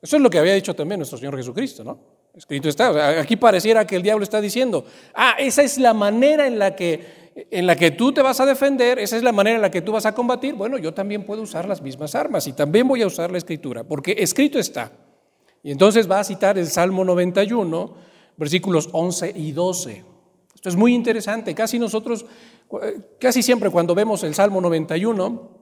Eso 0.00 0.16
es 0.16 0.22
lo 0.22 0.30
que 0.30 0.38
había 0.38 0.54
dicho 0.54 0.74
también 0.74 1.00
nuestro 1.00 1.18
Señor 1.18 1.36
Jesucristo, 1.36 1.84
¿no? 1.84 1.98
Escrito 2.34 2.68
está. 2.68 3.20
aquí 3.20 3.36
pareciera 3.36 3.84
que 3.86 3.96
el 3.96 4.02
diablo 4.02 4.22
está 4.22 4.40
diciendo, 4.40 4.84
ah, 5.14 5.34
esa 5.38 5.62
es 5.62 5.78
la 5.78 5.92
manera 5.92 6.46
en 6.46 6.58
la 6.58 6.76
que 6.76 7.19
en 7.50 7.66
la 7.66 7.76
que 7.76 7.90
tú 7.90 8.12
te 8.12 8.22
vas 8.22 8.40
a 8.40 8.46
defender, 8.46 8.98
esa 8.98 9.16
es 9.16 9.22
la 9.22 9.32
manera 9.32 9.56
en 9.56 9.62
la 9.62 9.70
que 9.70 9.82
tú 9.82 9.92
vas 9.92 10.06
a 10.06 10.14
combatir, 10.14 10.54
bueno, 10.54 10.78
yo 10.78 10.92
también 10.92 11.24
puedo 11.24 11.42
usar 11.42 11.68
las 11.68 11.80
mismas 11.80 12.14
armas 12.14 12.46
y 12.46 12.52
también 12.52 12.86
voy 12.88 13.02
a 13.02 13.06
usar 13.06 13.30
la 13.30 13.38
escritura, 13.38 13.84
porque 13.84 14.16
escrito 14.18 14.58
está. 14.58 14.92
Y 15.62 15.70
entonces 15.70 16.10
va 16.10 16.20
a 16.20 16.24
citar 16.24 16.58
el 16.58 16.66
Salmo 16.66 17.04
91, 17.04 17.94
versículos 18.36 18.88
11 18.92 19.32
y 19.36 19.52
12. 19.52 20.04
Esto 20.54 20.68
es 20.68 20.76
muy 20.76 20.94
interesante, 20.94 21.54
casi 21.54 21.78
nosotros, 21.78 22.26
casi 23.18 23.42
siempre 23.42 23.70
cuando 23.70 23.94
vemos 23.94 24.22
el 24.24 24.34
Salmo 24.34 24.60
91, 24.60 25.60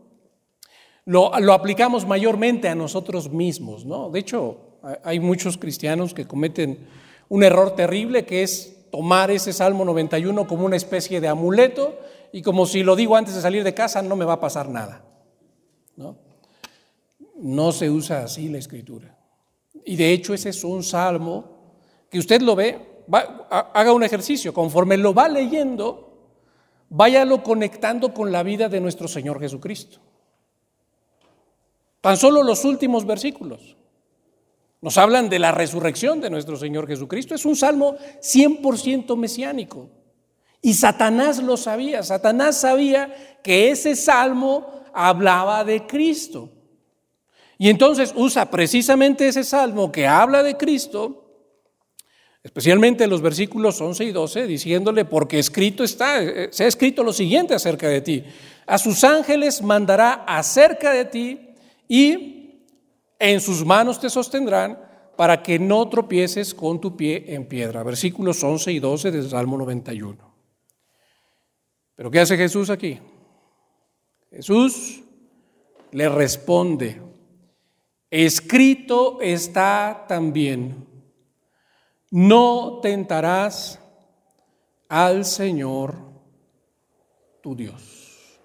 lo, 1.06 1.34
aplicamos 1.52 2.06
mayormente 2.06 2.68
a 2.68 2.74
nosotros 2.74 3.30
mismos, 3.30 3.86
¿no? 3.86 4.10
De 4.10 4.20
hecho, 4.20 4.78
hay 5.02 5.20
muchos 5.20 5.56
cristianos 5.56 6.12
que 6.14 6.26
cometen 6.26 6.86
un 7.28 7.42
error 7.42 7.74
terrible 7.74 8.24
que 8.24 8.42
es 8.42 8.77
tomar 8.90 9.30
ese 9.30 9.52
Salmo 9.52 9.84
91 9.84 10.46
como 10.46 10.64
una 10.64 10.76
especie 10.76 11.20
de 11.20 11.28
amuleto 11.28 11.98
y 12.32 12.42
como 12.42 12.66
si 12.66 12.82
lo 12.82 12.96
digo 12.96 13.16
antes 13.16 13.34
de 13.34 13.40
salir 13.40 13.64
de 13.64 13.74
casa 13.74 14.02
no 14.02 14.16
me 14.16 14.24
va 14.24 14.34
a 14.34 14.40
pasar 14.40 14.68
nada. 14.68 15.04
No, 15.96 16.16
no 17.36 17.72
se 17.72 17.90
usa 17.90 18.24
así 18.24 18.48
la 18.48 18.58
escritura. 18.58 19.16
Y 19.84 19.96
de 19.96 20.12
hecho 20.12 20.34
ese 20.34 20.50
es 20.50 20.64
un 20.64 20.82
salmo 20.82 21.56
que 22.10 22.18
usted 22.18 22.42
lo 22.42 22.54
ve, 22.54 23.04
haga 23.50 23.92
un 23.92 24.02
ejercicio, 24.02 24.52
conforme 24.52 24.96
lo 24.96 25.14
va 25.14 25.28
leyendo, 25.28 26.26
váyalo 26.90 27.42
conectando 27.42 28.12
con 28.12 28.32
la 28.32 28.42
vida 28.42 28.68
de 28.68 28.80
nuestro 28.80 29.08
Señor 29.08 29.40
Jesucristo. 29.40 29.98
Tan 32.00 32.16
solo 32.16 32.42
los 32.42 32.64
últimos 32.64 33.06
versículos 33.06 33.77
nos 34.80 34.96
hablan 34.96 35.28
de 35.28 35.38
la 35.38 35.52
resurrección 35.52 36.20
de 36.20 36.30
nuestro 36.30 36.56
Señor 36.56 36.86
Jesucristo. 36.86 37.34
Es 37.34 37.44
un 37.44 37.56
salmo 37.56 37.96
100% 38.22 39.16
mesiánico. 39.16 39.90
Y 40.62 40.74
Satanás 40.74 41.42
lo 41.42 41.56
sabía. 41.56 42.02
Satanás 42.02 42.60
sabía 42.60 43.38
que 43.42 43.70
ese 43.70 43.96
salmo 43.96 44.84
hablaba 44.94 45.64
de 45.64 45.86
Cristo. 45.86 46.52
Y 47.58 47.70
entonces 47.70 48.12
usa 48.14 48.50
precisamente 48.50 49.26
ese 49.26 49.42
salmo 49.42 49.90
que 49.90 50.06
habla 50.06 50.44
de 50.44 50.56
Cristo, 50.56 51.24
especialmente 52.44 53.08
los 53.08 53.20
versículos 53.20 53.80
11 53.80 54.04
y 54.04 54.12
12, 54.12 54.46
diciéndole, 54.46 55.04
porque 55.04 55.40
escrito 55.40 55.82
está, 55.82 56.20
se 56.52 56.64
ha 56.64 56.68
escrito 56.68 57.02
lo 57.02 57.12
siguiente 57.12 57.54
acerca 57.54 57.88
de 57.88 58.00
ti. 58.00 58.24
A 58.64 58.78
sus 58.78 59.02
ángeles 59.02 59.60
mandará 59.60 60.24
acerca 60.24 60.92
de 60.92 61.04
ti 61.04 61.40
y 61.88 62.37
en 63.18 63.40
sus 63.40 63.64
manos 63.64 64.00
te 64.00 64.10
sostendrán 64.10 64.78
para 65.16 65.42
que 65.42 65.58
no 65.58 65.88
tropieces 65.88 66.54
con 66.54 66.80
tu 66.80 66.96
pie 66.96 67.34
en 67.34 67.46
piedra. 67.48 67.82
Versículos 67.82 68.42
11 68.42 68.72
y 68.72 68.78
12 68.78 69.10
del 69.10 69.28
Salmo 69.28 69.58
91. 69.58 70.34
Pero 71.96 72.10
¿qué 72.10 72.20
hace 72.20 72.36
Jesús 72.36 72.70
aquí? 72.70 73.00
Jesús 74.30 75.02
le 75.90 76.08
responde, 76.08 77.02
escrito 78.10 79.20
está 79.20 80.04
también, 80.06 80.86
no 82.10 82.78
tentarás 82.80 83.80
al 84.88 85.24
Señor 85.24 85.98
tu 87.42 87.56
Dios. 87.56 88.38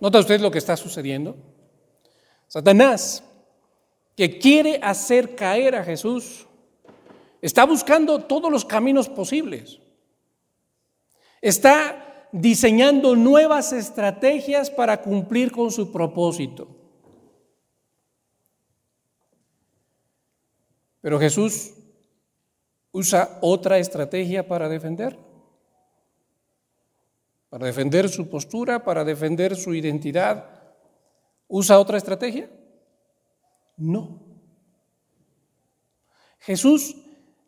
¿Nota 0.00 0.20
usted 0.20 0.40
lo 0.40 0.50
que 0.50 0.58
está 0.58 0.76
sucediendo? 0.76 1.49
Satanás, 2.50 3.22
que 4.16 4.40
quiere 4.40 4.80
hacer 4.82 5.36
caer 5.36 5.76
a 5.76 5.84
Jesús, 5.84 6.48
está 7.40 7.64
buscando 7.64 8.24
todos 8.24 8.50
los 8.50 8.64
caminos 8.64 9.08
posibles. 9.08 9.78
Está 11.40 12.26
diseñando 12.32 13.14
nuevas 13.14 13.72
estrategias 13.72 14.68
para 14.68 15.00
cumplir 15.00 15.52
con 15.52 15.70
su 15.70 15.92
propósito. 15.92 16.66
Pero 21.00 21.20
Jesús 21.20 21.70
usa 22.90 23.38
otra 23.42 23.78
estrategia 23.78 24.48
para 24.48 24.68
defender. 24.68 25.16
Para 27.48 27.66
defender 27.66 28.08
su 28.08 28.28
postura, 28.28 28.82
para 28.82 29.04
defender 29.04 29.54
su 29.54 29.72
identidad. 29.72 30.59
¿Usa 31.50 31.80
otra 31.80 31.98
estrategia? 31.98 32.48
No. 33.76 34.20
Jesús 36.38 36.96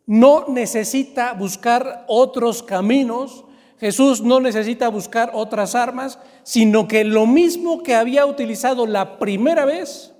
no 0.05 0.49
necesita 0.49 1.33
buscar 1.33 2.03
otros 2.07 2.61
caminos, 2.61 3.45
Jesús 3.79 4.21
no 4.21 4.41
necesita 4.41 4.89
buscar 4.89 5.31
otras 5.33 5.73
armas, 5.73 6.19
sino 6.43 6.85
que 6.85 7.05
lo 7.05 7.25
mismo 7.25 7.81
que 7.81 7.95
había 7.95 8.25
utilizado 8.25 8.85
la 8.85 9.17
primera 9.17 9.63
vez, 9.63 10.13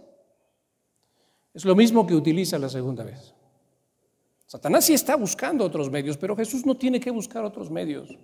es 1.54 1.66
lo 1.66 1.76
mismo 1.76 2.08
que 2.08 2.16
utiliza 2.16 2.58
la 2.58 2.70
segunda 2.70 3.04
vez. 3.04 3.36
Satanás 4.46 4.86
sí 4.86 4.94
está 4.94 5.18
buscando 5.18 5.66
otros 5.66 5.92
medios, 5.92 6.16
pero 6.16 6.38
Jesús 6.38 6.66
no 6.66 6.78
tiene 6.78 7.02
que 7.02 7.12
buscar 7.12 7.44
otros 7.44 7.70
medios. 7.70 8.18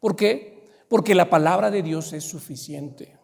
¿Por 0.00 0.16
qué? 0.16 0.66
Porque 0.88 1.14
la 1.14 1.30
palabra 1.30 1.70
de 1.70 1.82
Dios 1.82 2.12
es 2.12 2.24
suficiente. 2.24 3.15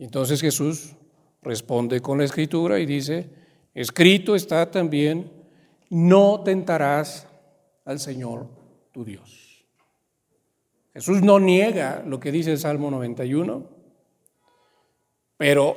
Entonces 0.00 0.40
Jesús 0.40 0.96
responde 1.42 2.00
con 2.00 2.18
la 2.18 2.24
escritura 2.24 2.78
y 2.78 2.86
dice, 2.86 3.28
escrito 3.74 4.34
está 4.34 4.70
también, 4.70 5.30
no 5.90 6.40
tentarás 6.42 7.28
al 7.84 8.00
Señor 8.00 8.46
tu 8.92 9.04
Dios. 9.04 9.66
Jesús 10.94 11.20
no 11.20 11.38
niega 11.38 12.02
lo 12.06 12.18
que 12.18 12.32
dice 12.32 12.50
el 12.50 12.58
Salmo 12.58 12.90
91, 12.90 13.62
pero 15.36 15.76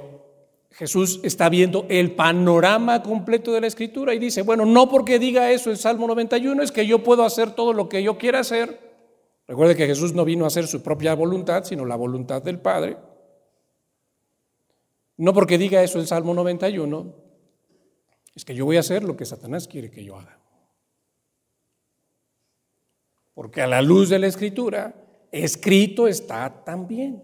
Jesús 0.71 1.19
está 1.23 1.49
viendo 1.49 1.85
el 1.89 2.15
panorama 2.15 3.03
completo 3.03 3.51
de 3.51 3.59
la 3.59 3.67
escritura 3.67 4.13
y 4.13 4.19
dice, 4.19 4.41
bueno, 4.41 4.65
no 4.65 4.89
porque 4.89 5.19
diga 5.19 5.51
eso 5.51 5.69
el 5.69 5.77
Salmo 5.77 6.07
91 6.07 6.63
es 6.63 6.71
que 6.71 6.87
yo 6.87 7.03
puedo 7.03 7.25
hacer 7.25 7.51
todo 7.51 7.73
lo 7.73 7.89
que 7.89 8.01
yo 8.01 8.17
quiera 8.17 8.39
hacer. 8.39 8.79
Recuerde 9.47 9.75
que 9.75 9.85
Jesús 9.85 10.13
no 10.13 10.23
vino 10.23 10.45
a 10.45 10.47
hacer 10.47 10.65
su 10.65 10.81
propia 10.81 11.13
voluntad, 11.13 11.65
sino 11.65 11.85
la 11.85 11.97
voluntad 11.97 12.41
del 12.41 12.59
Padre. 12.59 12.95
No 15.17 15.33
porque 15.33 15.57
diga 15.57 15.83
eso 15.83 15.99
el 15.99 16.07
Salmo 16.07 16.33
91, 16.33 17.15
es 18.35 18.45
que 18.45 18.55
yo 18.55 18.65
voy 18.65 18.77
a 18.77 18.81
hacer 18.81 19.03
lo 19.03 19.15
que 19.15 19.25
Satanás 19.25 19.67
quiere 19.67 19.91
que 19.91 20.03
yo 20.03 20.17
haga. 20.17 20.39
Porque 23.33 23.61
a 23.61 23.67
la 23.67 23.81
luz 23.81 24.09
de 24.09 24.19
la 24.19 24.27
escritura, 24.27 24.95
escrito 25.31 26.07
está 26.07 26.63
también. 26.63 27.23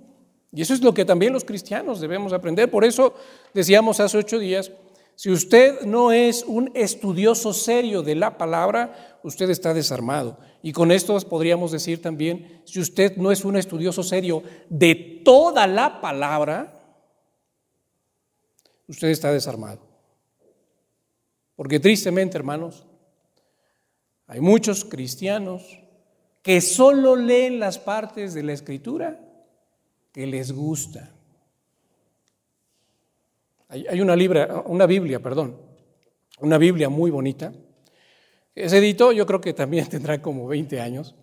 Y 0.51 0.61
eso 0.61 0.73
es 0.73 0.81
lo 0.81 0.93
que 0.93 1.05
también 1.05 1.33
los 1.33 1.45
cristianos 1.45 1.99
debemos 1.99 2.33
aprender. 2.33 2.71
Por 2.71 2.83
eso 2.83 3.13
decíamos 3.53 3.99
hace 3.99 4.17
ocho 4.17 4.39
días, 4.39 4.71
si 5.15 5.29
usted 5.29 5.81
no 5.81 6.11
es 6.11 6.43
un 6.43 6.71
estudioso 6.75 7.53
serio 7.53 8.01
de 8.01 8.15
la 8.15 8.37
palabra, 8.37 9.19
usted 9.23 9.49
está 9.49 9.73
desarmado. 9.73 10.37
Y 10.63 10.71
con 10.71 10.91
esto 10.91 11.19
podríamos 11.21 11.71
decir 11.71 12.01
también, 12.01 12.61
si 12.65 12.79
usted 12.79 13.17
no 13.17 13.31
es 13.31 13.45
un 13.45 13.57
estudioso 13.57 14.01
serio 14.01 14.43
de 14.69 15.21
toda 15.23 15.67
la 15.67 16.01
palabra, 16.01 16.78
usted 18.89 19.09
está 19.09 19.31
desarmado. 19.31 19.79
Porque 21.55 21.79
tristemente, 21.79 22.37
hermanos, 22.37 22.85
hay 24.27 24.41
muchos 24.41 24.85
cristianos 24.85 25.79
que 26.41 26.61
solo 26.61 27.15
leen 27.15 27.59
las 27.59 27.77
partes 27.77 28.33
de 28.33 28.43
la 28.43 28.53
escritura 28.53 29.19
que 30.11 30.25
les 30.25 30.51
gusta. 30.51 31.11
Hay, 33.67 34.01
una, 34.01 34.15
libra, 34.15 34.63
una 34.65 34.87
Biblia, 34.87 35.19
perdón, 35.19 35.55
una 36.39 36.57
Biblia 36.57 36.89
muy 36.89 37.11
bonita. 37.11 37.53
Se 38.55 38.77
editó, 38.77 39.11
yo 39.11 39.27
creo 39.27 39.39
que 39.39 39.53
también 39.53 39.87
tendrá 39.89 40.21
como 40.21 40.47
20 40.47 40.81
años. 40.81 41.15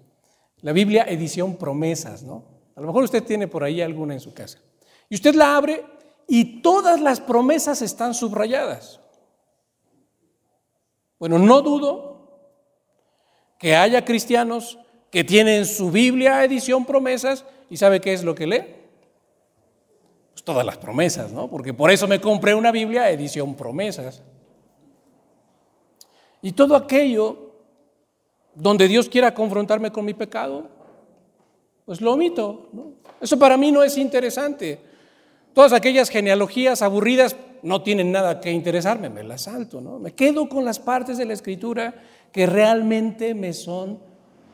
La 0.61 0.73
Biblia 0.73 1.05
edición 1.09 1.57
promesas, 1.57 2.23
¿no? 2.23 2.45
A 2.77 2.81
lo 2.81 2.87
mejor 2.87 3.05
usted 3.05 3.25
tiene 3.25 3.49
por 3.49 3.65
ahí 3.65 3.81
alguna 3.81 4.15
en 4.15 4.21
su 4.21 4.33
casa. 4.33 4.61
Y 5.09 5.17
usted 5.17 5.35
la 5.35 5.57
abre 5.57 5.85
y 6.27 6.63
todas 6.63 7.01
las 7.01 7.21
promesas 7.21 7.83
están 7.83 8.15
subrayadas. 8.15 9.01
Bueno, 11.19 11.39
no 11.39 11.63
dudo 11.63 12.41
que 13.59 13.75
haya 13.75 14.05
cristianos 14.05 14.79
que 15.11 15.25
tienen 15.25 15.65
su 15.65 15.91
Biblia 15.91 16.45
edición 16.45 16.85
promesas 16.85 17.45
y 17.71 17.77
sabe 17.77 18.01
qué 18.01 18.13
es 18.13 18.23
lo 18.23 18.35
que 18.35 18.47
lee 18.47 18.77
todas 20.47 20.65
las 20.65 20.79
promesas, 20.79 21.33
¿no? 21.33 21.51
Porque 21.51 21.75
por 21.75 21.91
eso 21.91 22.07
me 22.07 22.21
compré 22.21 22.55
una 22.55 22.71
Biblia 22.71 23.11
edición 23.11 23.57
promesas. 23.57 24.23
Y 26.41 26.53
todo 26.53 26.77
aquello 26.77 27.51
donde 28.55 28.87
Dios 28.87 29.09
quiera 29.09 29.35
confrontarme 29.35 29.91
con 29.91 30.05
mi 30.05 30.15
pecado, 30.15 30.69
pues 31.85 32.01
lo 32.01 32.13
omito. 32.13 32.69
Eso 33.21 33.37
para 33.37 33.57
mí 33.57 33.73
no 33.73 33.83
es 33.83 33.99
interesante. 33.99 34.79
Todas 35.57 35.73
aquellas 35.73 36.11
genealogías 36.11 36.83
aburridas 36.83 37.35
no 37.63 37.81
tienen 37.81 38.13
nada 38.13 38.43
que 38.43 38.53
interesarme, 38.53 39.09
me 39.09 39.25
las 39.25 39.45
salto. 39.45 39.81
¿no? 39.81 39.99
Me 39.99 40.13
quedo 40.13 40.51
con 40.51 40.67
las 40.67 40.79
partes 40.79 41.17
de 41.17 41.25
la 41.25 41.33
escritura 41.33 41.95
que 42.31 42.45
realmente 42.45 43.33
me 43.33 43.55
son 43.55 43.99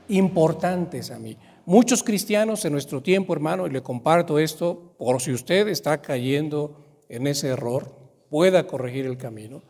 importantes 0.06 1.10
a 1.10 1.18
mí. 1.18 1.36
Muchos 1.66 2.04
cristianos 2.04 2.64
en 2.64 2.70
nuestro 2.70 3.02
tiempo, 3.02 3.32
hermano, 3.32 3.66
y 3.66 3.70
le 3.70 3.82
comparto 3.82 4.38
esto, 4.38 4.94
por 4.96 5.20
si 5.20 5.32
usted 5.32 5.66
está 5.66 6.00
cayendo 6.00 6.76
en 7.08 7.26
ese 7.26 7.48
error, 7.48 7.96
pueda 8.30 8.68
corregir 8.68 9.04
el 9.04 9.16
camino. 9.16 9.64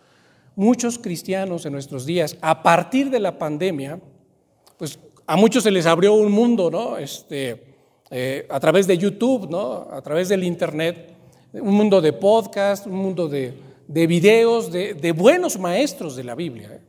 Muchos 0.55 0.99
cristianos 0.99 1.65
en 1.65 1.73
nuestros 1.73 2.05
días, 2.05 2.37
a 2.43 2.63
partir 2.63 3.09
de 3.09 3.21
la 3.21 3.39
pandemia, 3.39 3.99
pues 4.77 4.99
a 5.27 5.37
muchos 5.37 5.63
se 5.63 5.71
les 5.71 5.87
abrió 5.87 6.13
un 6.13 6.31
mundo, 6.31 6.71
¿no? 6.71 6.99
Este, 6.99 7.65
eh, 8.11 8.47
a 8.51 8.61
través 8.61 8.87
de 8.87 8.99
YouTube, 8.99 9.49
¿no? 9.49 9.89
A 9.91 10.03
través 10.03 10.29
del 10.29 10.45
Internet, 10.45 11.22
un 11.53 11.75
mundo 11.75 12.01
de 12.01 12.13
podcast, 12.13 12.87
un 12.87 12.97
mundo 12.97 13.29
de, 13.29 13.55
videos, 13.87 14.73
de, 14.73 15.13
buenos 15.13 15.59
maestros 15.59 16.17
de 16.17 16.25
la 16.25 16.35
Biblia. 16.35 16.71
¿eh? 16.73 16.81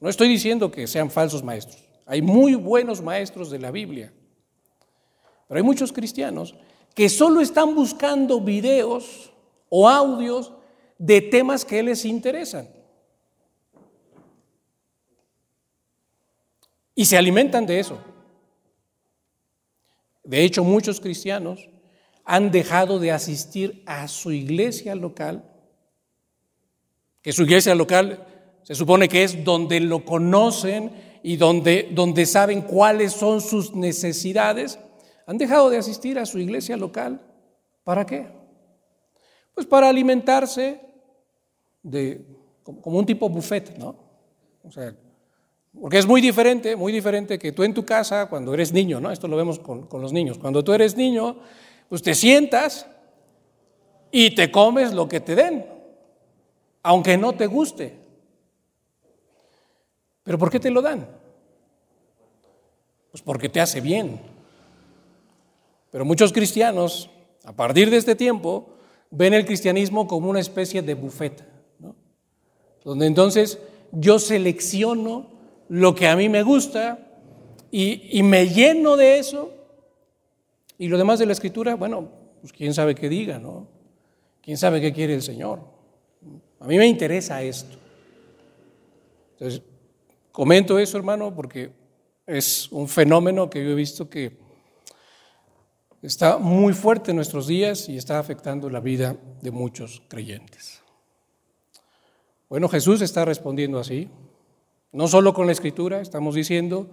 No 0.00 0.08
estoy 0.08 0.28
diciendo 0.28 0.70
que 0.70 0.86
sean 0.86 1.10
falsos 1.10 1.42
maestros. 1.42 1.82
Hay 2.06 2.22
muy 2.22 2.54
buenos 2.54 3.02
maestros 3.02 3.50
de 3.50 3.58
la 3.58 3.70
Biblia. 3.70 4.12
Pero 5.48 5.58
hay 5.58 5.64
muchos 5.64 5.92
cristianos 5.92 6.54
que 6.94 7.08
solo 7.08 7.40
están 7.40 7.74
buscando 7.74 8.40
videos 8.40 9.32
o 9.68 9.88
audios 9.88 10.52
de 10.98 11.20
temas 11.20 11.64
que 11.64 11.82
les 11.82 12.04
interesan. 12.04 12.68
Y 16.94 17.04
se 17.06 17.16
alimentan 17.16 17.66
de 17.66 17.80
eso. 17.80 17.98
De 20.22 20.44
hecho, 20.44 20.62
muchos 20.62 21.00
cristianos 21.00 21.68
han 22.24 22.50
dejado 22.50 22.98
de 22.98 23.12
asistir 23.12 23.82
a 23.86 24.08
su 24.08 24.32
iglesia 24.32 24.94
local, 24.94 25.44
que 27.20 27.32
su 27.32 27.42
iglesia 27.42 27.74
local 27.74 28.26
se 28.62 28.74
supone 28.74 29.08
que 29.08 29.24
es 29.24 29.44
donde 29.44 29.80
lo 29.80 30.04
conocen 30.04 30.90
y 31.22 31.36
donde, 31.36 31.88
donde 31.92 32.26
saben 32.26 32.62
cuáles 32.62 33.12
son 33.12 33.40
sus 33.40 33.74
necesidades, 33.74 34.78
han 35.26 35.38
dejado 35.38 35.70
de 35.70 35.78
asistir 35.78 36.18
a 36.18 36.26
su 36.26 36.38
iglesia 36.38 36.76
local. 36.76 37.20
¿Para 37.84 38.06
qué? 38.06 38.26
Pues 39.54 39.66
para 39.66 39.88
alimentarse 39.88 40.80
de, 41.82 42.24
como 42.62 42.98
un 42.98 43.06
tipo 43.06 43.28
buffet, 43.28 43.76
¿no? 43.78 43.96
O 44.64 44.70
sea, 44.70 44.94
porque 45.80 45.98
es 45.98 46.06
muy 46.06 46.20
diferente, 46.20 46.76
muy 46.76 46.92
diferente 46.92 47.38
que 47.38 47.52
tú 47.52 47.62
en 47.62 47.74
tu 47.74 47.84
casa, 47.84 48.28
cuando 48.28 48.54
eres 48.54 48.72
niño, 48.72 49.00
¿no? 49.00 49.10
Esto 49.10 49.26
lo 49.26 49.36
vemos 49.36 49.58
con, 49.58 49.86
con 49.86 50.00
los 50.00 50.12
niños. 50.12 50.38
Cuando 50.38 50.62
tú 50.62 50.72
eres 50.72 50.96
niño, 50.96 51.38
pues 51.92 52.00
te 52.00 52.14
sientas 52.14 52.86
y 54.10 54.34
te 54.34 54.50
comes 54.50 54.94
lo 54.94 55.06
que 55.08 55.20
te 55.20 55.34
den, 55.34 55.66
aunque 56.82 57.18
no 57.18 57.34
te 57.34 57.46
guste. 57.46 57.92
¿Pero 60.22 60.38
por 60.38 60.50
qué 60.50 60.58
te 60.58 60.70
lo 60.70 60.80
dan? 60.80 61.06
Pues 63.10 63.22
porque 63.22 63.50
te 63.50 63.60
hace 63.60 63.82
bien. 63.82 64.18
Pero 65.90 66.06
muchos 66.06 66.32
cristianos, 66.32 67.10
a 67.44 67.52
partir 67.52 67.90
de 67.90 67.98
este 67.98 68.14
tiempo, 68.14 68.70
ven 69.10 69.34
el 69.34 69.44
cristianismo 69.44 70.08
como 70.08 70.30
una 70.30 70.40
especie 70.40 70.80
de 70.80 70.94
buffet, 70.94 71.44
donde 72.84 73.04
entonces 73.04 73.58
yo 73.90 74.18
selecciono 74.18 75.26
lo 75.68 75.94
que 75.94 76.08
a 76.08 76.16
mí 76.16 76.30
me 76.30 76.42
gusta 76.42 77.06
y 77.70 78.22
me 78.22 78.48
lleno 78.48 78.96
de 78.96 79.18
eso. 79.18 79.61
Y 80.82 80.88
lo 80.88 80.98
demás 80.98 81.20
de 81.20 81.26
la 81.26 81.32
escritura, 81.32 81.76
bueno, 81.76 82.08
pues 82.40 82.52
quién 82.52 82.74
sabe 82.74 82.96
qué 82.96 83.08
diga, 83.08 83.38
¿no? 83.38 83.68
¿Quién 84.42 84.56
sabe 84.56 84.80
qué 84.80 84.92
quiere 84.92 85.14
el 85.14 85.22
Señor? 85.22 85.60
A 86.58 86.66
mí 86.66 86.76
me 86.76 86.88
interesa 86.88 87.40
esto. 87.40 87.78
Entonces, 89.34 89.62
comento 90.32 90.80
eso, 90.80 90.98
hermano, 90.98 91.32
porque 91.32 91.70
es 92.26 92.66
un 92.72 92.88
fenómeno 92.88 93.48
que 93.48 93.62
yo 93.62 93.70
he 93.70 93.74
visto 93.76 94.10
que 94.10 94.36
está 96.02 96.38
muy 96.38 96.72
fuerte 96.72 97.12
en 97.12 97.16
nuestros 97.16 97.46
días 97.46 97.88
y 97.88 97.96
está 97.96 98.18
afectando 98.18 98.68
la 98.68 98.80
vida 98.80 99.16
de 99.40 99.52
muchos 99.52 100.02
creyentes. 100.08 100.82
Bueno, 102.48 102.68
Jesús 102.68 103.02
está 103.02 103.24
respondiendo 103.24 103.78
así, 103.78 104.08
no 104.90 105.06
solo 105.06 105.32
con 105.32 105.46
la 105.46 105.52
escritura, 105.52 106.00
estamos 106.00 106.34
diciendo, 106.34 106.90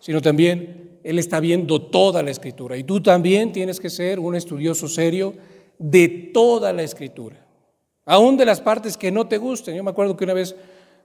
sino 0.00 0.20
también 0.20 0.98
Él 1.04 1.18
está 1.18 1.38
viendo 1.38 1.80
toda 1.80 2.22
la 2.22 2.30
escritura. 2.30 2.76
Y 2.76 2.84
tú 2.84 3.00
también 3.00 3.52
tienes 3.52 3.78
que 3.78 3.90
ser 3.90 4.18
un 4.18 4.34
estudioso 4.34 4.88
serio 4.88 5.34
de 5.78 6.08
toda 6.08 6.72
la 6.72 6.82
escritura, 6.82 7.46
aún 8.04 8.36
de 8.36 8.44
las 8.44 8.60
partes 8.60 8.96
que 8.96 9.12
no 9.12 9.28
te 9.28 9.38
gusten. 9.38 9.76
Yo 9.76 9.84
me 9.84 9.90
acuerdo 9.90 10.16
que 10.16 10.24
una 10.24 10.34
vez 10.34 10.56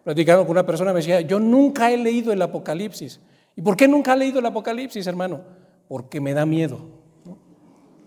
platicando 0.03 0.43
con 0.43 0.51
una 0.51 0.65
persona 0.65 0.91
me 0.91 0.99
decía, 0.99 1.21
yo 1.21 1.39
nunca 1.39 1.91
he 1.91 1.97
leído 1.97 2.31
el 2.31 2.41
Apocalipsis. 2.41 3.19
¿Y 3.55 3.61
por 3.61 3.77
qué 3.77 3.87
nunca 3.87 4.13
he 4.13 4.17
leído 4.17 4.39
el 4.39 4.45
Apocalipsis, 4.45 5.07
hermano? 5.07 5.41
Porque 5.87 6.19
me 6.19 6.33
da 6.33 6.45
miedo. 6.45 6.79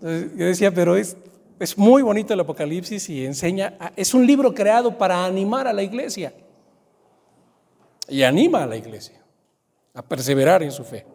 yo 0.01 0.45
decía, 0.45 0.71
pero 0.73 0.95
es, 0.95 1.17
es 1.59 1.77
muy 1.77 2.01
bonito 2.01 2.33
el 2.33 2.39
Apocalipsis 2.39 3.09
y 3.09 3.25
enseña, 3.25 3.77
es 3.95 4.13
un 4.13 4.25
libro 4.25 4.53
creado 4.53 4.97
para 4.97 5.25
animar 5.25 5.67
a 5.67 5.73
la 5.73 5.83
iglesia. 5.83 6.33
Y 8.07 8.23
anima 8.23 8.63
a 8.63 8.67
la 8.67 8.77
iglesia 8.77 9.18
a 9.93 10.01
perseverar 10.01 10.63
en 10.63 10.71
su 10.71 10.83
fe. 10.83 11.05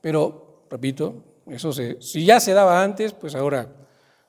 Pero, 0.00 0.64
repito, 0.70 1.42
eso 1.46 1.72
se, 1.72 2.00
si 2.00 2.24
ya 2.24 2.40
se 2.40 2.52
daba 2.52 2.82
antes, 2.82 3.12
pues 3.12 3.34
ahora 3.34 3.70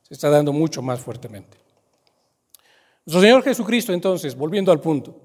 se 0.02 0.14
está 0.14 0.30
dando 0.30 0.52
mucho 0.54 0.82
más 0.82 1.00
fuertemente. 1.00 1.58
Nuestro 3.06 3.22
Señor 3.22 3.44
Jesucristo, 3.44 3.94
entonces, 3.94 4.36
volviendo 4.36 4.72
al 4.72 4.80
punto, 4.80 5.22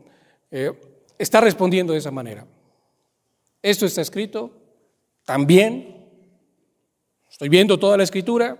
eh, 0.50 0.72
está 1.18 1.40
respondiendo 1.40 1.92
de 1.92 1.98
esa 1.98 2.10
manera. 2.10 2.46
Esto 3.62 3.86
está 3.86 4.00
escrito, 4.00 4.52
también, 5.24 6.06
estoy 7.28 7.48
viendo 7.48 7.78
toda 7.78 7.96
la 7.96 8.04
escritura, 8.04 8.56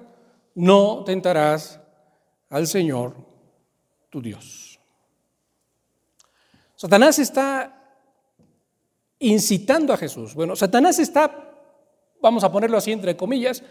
no 0.54 1.04
tentarás 1.04 1.80
al 2.50 2.66
Señor 2.66 3.14
tu 4.10 4.20
Dios. 4.20 4.80
Satanás 6.74 7.18
está 7.18 7.75
incitando 9.18 9.92
a 9.92 9.96
Jesús. 9.96 10.34
Bueno, 10.34 10.56
Satanás 10.56 10.98
está, 10.98 11.54
vamos 12.20 12.44
a 12.44 12.52
ponerlo 12.52 12.76
así 12.76 12.92
entre 12.92 13.16
comillas, 13.16 13.62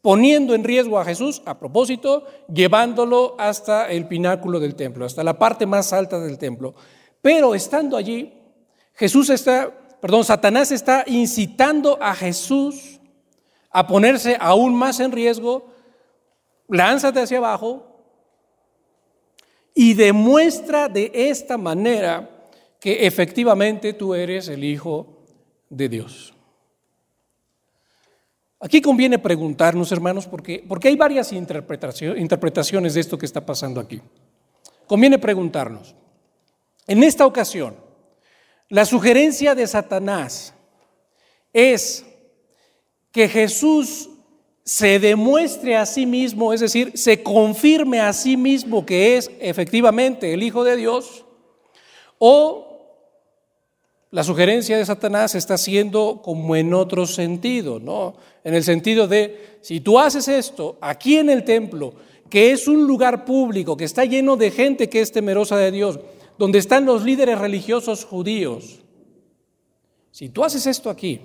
poniendo 0.00 0.54
en 0.54 0.64
riesgo 0.64 0.98
a 0.98 1.04
Jesús, 1.04 1.42
a 1.46 1.58
propósito, 1.58 2.26
llevándolo 2.52 3.36
hasta 3.38 3.90
el 3.90 4.08
pináculo 4.08 4.58
del 4.58 4.74
templo, 4.74 5.04
hasta 5.04 5.22
la 5.22 5.38
parte 5.38 5.64
más 5.64 5.92
alta 5.92 6.18
del 6.18 6.38
templo. 6.38 6.74
Pero 7.22 7.54
estando 7.54 7.96
allí, 7.96 8.32
Jesús 8.94 9.30
está, 9.30 9.72
perdón, 10.00 10.24
Satanás 10.24 10.72
está 10.72 11.04
incitando 11.06 11.98
a 12.00 12.14
Jesús 12.14 13.00
a 13.70 13.86
ponerse 13.86 14.36
aún 14.38 14.74
más 14.74 14.98
en 15.00 15.12
riesgo, 15.12 15.68
lánzate 16.68 17.20
hacia 17.20 17.38
abajo 17.38 17.86
y 19.74 19.94
demuestra 19.94 20.88
de 20.88 21.10
esta 21.14 21.56
manera 21.56 22.31
que 22.82 23.06
efectivamente 23.06 23.92
tú 23.92 24.12
eres 24.12 24.48
el 24.48 24.64
Hijo 24.64 25.24
de 25.70 25.88
Dios. 25.88 26.34
Aquí 28.58 28.82
conviene 28.82 29.20
preguntarnos, 29.20 29.92
hermanos, 29.92 30.26
porque, 30.26 30.64
porque 30.66 30.88
hay 30.88 30.96
varias 30.96 31.32
interpretaciones 31.32 32.94
de 32.94 33.00
esto 33.00 33.16
que 33.16 33.26
está 33.26 33.46
pasando 33.46 33.80
aquí. 33.80 34.00
Conviene 34.88 35.20
preguntarnos, 35.20 35.94
en 36.88 37.04
esta 37.04 37.24
ocasión, 37.24 37.76
la 38.68 38.84
sugerencia 38.84 39.54
de 39.54 39.68
Satanás 39.68 40.52
es 41.52 42.04
que 43.12 43.28
Jesús 43.28 44.10
se 44.64 44.98
demuestre 44.98 45.76
a 45.76 45.86
sí 45.86 46.04
mismo, 46.04 46.52
es 46.52 46.58
decir, 46.58 46.98
se 46.98 47.22
confirme 47.22 48.00
a 48.00 48.12
sí 48.12 48.36
mismo 48.36 48.84
que 48.84 49.16
es 49.16 49.30
efectivamente 49.38 50.34
el 50.34 50.42
Hijo 50.42 50.64
de 50.64 50.76
Dios, 50.76 51.24
o 52.18 52.71
la 54.12 54.22
sugerencia 54.22 54.76
de 54.76 54.84
Satanás 54.84 55.34
está 55.34 55.56
siendo 55.56 56.20
como 56.22 56.54
en 56.54 56.74
otro 56.74 57.06
sentido, 57.06 57.80
¿no? 57.80 58.14
En 58.44 58.52
el 58.52 58.62
sentido 58.62 59.08
de, 59.08 59.58
si 59.62 59.80
tú 59.80 59.98
haces 59.98 60.28
esto 60.28 60.76
aquí 60.82 61.16
en 61.16 61.30
el 61.30 61.44
templo, 61.44 61.94
que 62.28 62.52
es 62.52 62.68
un 62.68 62.86
lugar 62.86 63.24
público, 63.24 63.74
que 63.74 63.84
está 63.84 64.04
lleno 64.04 64.36
de 64.36 64.50
gente 64.50 64.90
que 64.90 65.00
es 65.00 65.12
temerosa 65.12 65.56
de 65.56 65.70
Dios, 65.70 65.98
donde 66.36 66.58
están 66.58 66.84
los 66.84 67.04
líderes 67.04 67.38
religiosos 67.38 68.04
judíos, 68.04 68.80
si 70.10 70.28
tú 70.28 70.44
haces 70.44 70.66
esto 70.66 70.90
aquí 70.90 71.22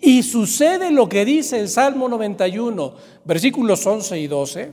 y 0.00 0.22
sucede 0.22 0.92
lo 0.92 1.08
que 1.08 1.24
dice 1.24 1.58
el 1.58 1.68
Salmo 1.68 2.08
91, 2.08 2.94
versículos 3.24 3.84
11 3.84 4.20
y 4.20 4.28
12, 4.28 4.72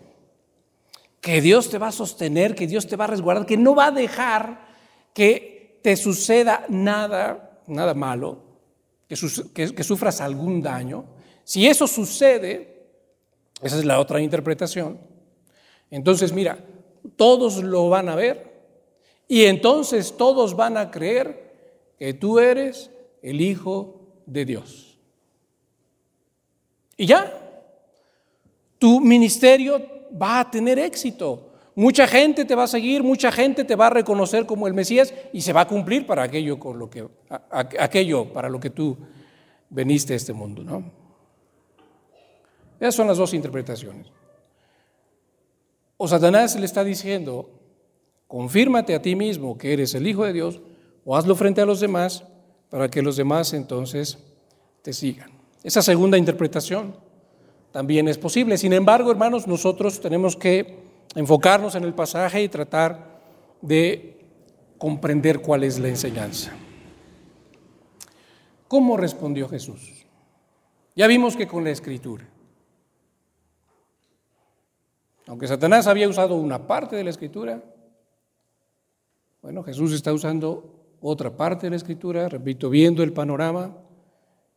que 1.21 1.41
Dios 1.41 1.71
te 1.71 1.79
va 1.79 1.87
a 1.87 1.91
sostener, 1.91 2.53
que 2.53 2.67
Dios 2.67 2.85
te 2.85 2.95
va 2.95 3.05
a 3.05 3.07
resguardar, 3.07 3.47
que 3.47 3.57
no 3.57 3.73
va 3.73 3.87
a 3.87 3.91
dejar 3.91 4.67
que 5.15 5.54
te 5.85 5.95
suceda 5.95 6.65
nada, 6.67 7.61
nada 7.67 7.93
malo, 7.93 8.39
que, 9.07 9.15
que 9.71 9.83
sufras 9.83 10.19
algún 10.19 10.59
daño. 10.59 11.05
Si 11.43 11.67
eso 11.67 11.85
sucede, 11.85 12.87
esa 13.61 13.77
es 13.77 13.85
la 13.85 13.99
otra 13.99 14.19
interpretación, 14.19 14.99
entonces 15.91 16.33
mira, 16.33 16.57
todos 17.15 17.63
lo 17.63 17.87
van 17.87 18.09
a 18.09 18.15
ver 18.15 18.51
y 19.27 19.45
entonces 19.45 20.17
todos 20.17 20.55
van 20.55 20.75
a 20.75 20.89
creer 20.89 21.93
que 21.99 22.15
tú 22.15 22.39
eres 22.39 22.89
el 23.21 23.39
Hijo 23.39 24.23
de 24.25 24.43
Dios. 24.43 24.97
Y 26.97 27.05
ya, 27.05 27.31
tu 28.79 28.99
ministerio 28.99 29.85
va 30.19 30.39
a 30.39 30.49
tener 30.49 30.79
éxito. 30.79 31.51
Mucha 31.75 32.07
gente 32.07 32.45
te 32.45 32.55
va 32.55 32.63
a 32.63 32.67
seguir, 32.67 33.03
mucha 33.03 33.31
gente 33.31 33.65
te 33.65 33.75
va 33.75 33.87
a 33.87 33.89
reconocer 33.89 34.45
como 34.45 34.65
el 34.65 34.73
Mesías 34.73 35.13
y 35.33 35.41
se 35.41 35.51
va 35.51 35.61
a 35.61 35.67
cumplir 35.67 36.07
para 36.07 36.23
aquello, 36.23 36.57
con 36.57 36.79
lo 36.79 36.89
que, 36.89 37.05
aquello 37.49 38.31
para 38.31 38.47
lo 38.47 38.61
que 38.61 38.69
tú 38.69 38.97
veniste 39.69 40.13
a 40.13 40.15
este 40.15 40.31
mundo. 40.31 40.63
¿no? 40.63 40.89
Esas 42.79 42.95
son 42.95 43.07
las 43.07 43.17
dos 43.17 43.33
interpretaciones. 43.33 44.07
O 45.97 46.07
Satanás 46.07 46.57
le 46.57 46.65
está 46.65 46.85
diciendo, 46.85 47.49
confírmate 48.27 48.95
a 48.95 49.01
ti 49.01 49.15
mismo 49.15 49.57
que 49.57 49.73
eres 49.73 49.95
el 49.95 50.07
Hijo 50.07 50.23
de 50.23 50.31
Dios 50.31 50.61
o 51.03 51.17
hazlo 51.17 51.35
frente 51.35 51.59
a 51.59 51.65
los 51.65 51.81
demás 51.81 52.23
para 52.69 52.89
que 52.89 53.01
los 53.01 53.17
demás 53.17 53.53
entonces 53.53 54.17
te 54.81 54.93
sigan. 54.93 55.31
Esa 55.61 55.81
segunda 55.81 56.17
interpretación 56.17 56.95
también 57.73 58.07
es 58.07 58.17
posible. 58.17 58.57
Sin 58.57 58.71
embargo, 58.71 59.11
hermanos, 59.11 59.45
nosotros 59.45 59.99
tenemos 59.99 60.37
que 60.37 60.84
enfocarnos 61.15 61.75
en 61.75 61.83
el 61.83 61.93
pasaje 61.93 62.43
y 62.43 62.49
tratar 62.49 63.21
de 63.61 64.25
comprender 64.77 65.41
cuál 65.41 65.63
es 65.63 65.79
la 65.79 65.87
enseñanza. 65.87 66.51
¿Cómo 68.67 68.97
respondió 68.97 69.47
Jesús? 69.47 70.05
Ya 70.95 71.07
vimos 71.07 71.35
que 71.35 71.47
con 71.47 71.63
la 71.63 71.71
escritura. 71.71 72.27
Aunque 75.27 75.47
Satanás 75.47 75.87
había 75.87 76.07
usado 76.07 76.35
una 76.35 76.67
parte 76.67 76.95
de 76.95 77.03
la 77.03 77.09
escritura, 77.09 77.63
bueno, 79.41 79.63
Jesús 79.63 79.91
está 79.93 80.13
usando 80.13 80.95
otra 81.01 81.35
parte 81.35 81.67
de 81.67 81.71
la 81.71 81.75
escritura, 81.75 82.29
repito, 82.29 82.69
viendo 82.69 83.03
el 83.03 83.13
panorama, 83.13 83.75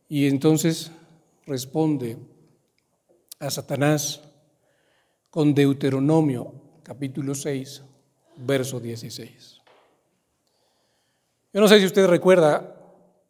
y 0.07 0.27
entonces 0.27 0.91
responde 1.45 2.17
a 3.39 3.49
Satanás 3.49 4.28
con 5.29 5.53
Deuteronomio 5.53 6.53
capítulo 6.83 7.35
6, 7.35 7.83
verso 8.37 8.79
16. 8.79 9.61
Yo 11.53 11.61
no 11.61 11.67
sé 11.67 11.79
si 11.79 11.85
usted 11.85 12.07
recuerda 12.07 12.75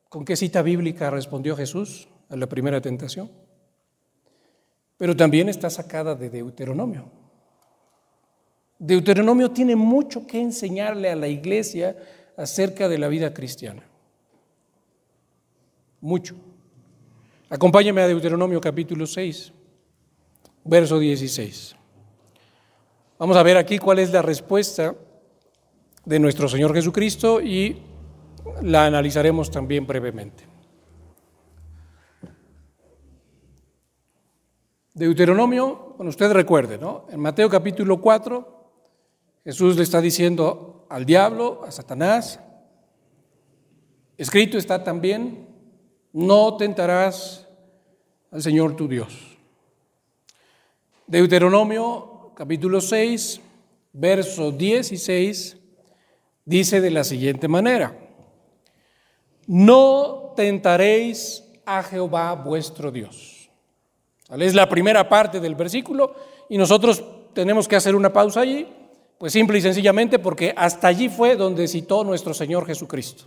con 0.08 0.24
qué 0.24 0.36
cita 0.36 0.62
bíblica 0.62 1.10
respondió 1.10 1.56
Jesús 1.56 2.08
a 2.30 2.36
la 2.38 2.48
primera 2.48 2.80
tentación, 2.80 3.30
pero 4.98 5.16
también 5.16 5.50
está 5.50 5.70
sacada 5.70 6.16
de 6.16 6.30
Deuteronomio. 6.30 7.10
Deuteronomio 8.78 9.52
tiene 9.52 9.76
mucho 9.76 10.26
que 10.26 10.40
enseñarle 10.40 11.10
a 11.10 11.16
la 11.16 11.28
iglesia 11.28 11.98
acerca 12.38 12.88
de 12.88 12.98
la 12.98 13.10
vida 13.10 13.34
cristiana. 13.34 13.84
Mucho. 16.00 16.36
Acompáñame 17.50 18.02
a 18.02 18.08
Deuteronomio 18.08 18.62
capítulo 18.62 19.06
6, 19.06 19.52
verso 20.64 20.98
16. 20.98 21.76
Vamos 23.20 23.36
a 23.36 23.44
ver 23.44 23.58
aquí 23.58 23.80
cuál 23.80 24.00
es 24.00 24.14
la 24.14 24.22
respuesta 24.22 24.96
de 26.06 26.20
nuestro 26.20 26.48
Señor 26.48 26.74
Jesucristo 26.74 27.42
y 27.42 27.82
la 28.62 28.86
analizaremos 28.86 29.52
también 29.52 29.86
brevemente. 29.86 30.46
Deuteronomio, 34.94 35.96
bueno, 35.98 36.12
usted 36.12 36.32
recuerde, 36.32 36.78
¿no? 36.78 37.08
En 37.10 37.20
Mateo 37.20 37.50
capítulo 37.50 38.00
4, 38.00 38.72
Jesús 39.44 39.76
le 39.76 39.84
está 39.84 40.00
diciendo 40.00 40.86
al 40.88 41.06
diablo, 41.06 41.66
a 41.68 41.72
Satanás, 41.72 42.40
escrito 44.16 44.58
está 44.58 44.82
también, 44.82 45.46
no 46.14 46.56
tentarás 46.56 47.50
al 48.32 48.42
Señor 48.42 48.78
tu 48.78 48.88
Dios. 48.88 49.38
Deuteronomio 51.06 52.19
capítulo 52.40 52.80
6, 52.80 53.42
verso 53.92 54.54
16, 54.54 55.58
dice 56.46 56.80
de 56.80 56.90
la 56.90 57.04
siguiente 57.04 57.50
manera, 57.50 58.00
no 59.46 60.32
tentaréis 60.38 61.44
a 61.66 61.84
Jehová 61.84 62.36
vuestro 62.36 62.92
Dios. 62.92 63.50
Es 64.40 64.54
la 64.54 64.70
primera 64.70 65.10
parte 65.10 65.42
del 65.42 65.56
versículo 65.56 66.16
y 66.48 66.58
nosotros 66.58 67.04
tenemos 67.34 67.68
que 67.68 67.76
hacer 67.76 67.94
una 67.94 68.14
pausa 68.14 68.40
allí, 68.40 68.66
pues 69.18 69.34
simple 69.34 69.58
y 69.58 69.62
sencillamente 69.62 70.18
porque 70.18 70.54
hasta 70.56 70.88
allí 70.88 71.10
fue 71.10 71.36
donde 71.36 71.68
citó 71.68 72.06
nuestro 72.06 72.34
Señor 72.34 72.66
Jesucristo. 72.66 73.26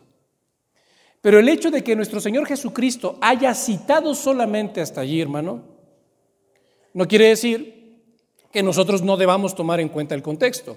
Pero 1.21 1.39
el 1.39 1.51
hecho 1.51 1.71
de 1.71 1.85
que 1.85 1.95
nuestro 1.95 2.19
Señor 2.19 2.47
Jesucristo 2.47 3.19
haya 3.21 3.53
citado 3.53 4.15
solamente 4.15 4.81
hasta 4.81 5.03
allí, 5.03 5.21
hermano, 5.21 5.65
no 6.95 7.07
quiere 7.07 7.29
decir 7.29 7.82
que 8.53 8.63
nosotros 8.63 9.03
no 9.03 9.17
debamos 9.17 9.55
tomar 9.55 9.81
en 9.81 9.89
cuenta 9.89 10.15
el 10.15 10.23
contexto. 10.23 10.77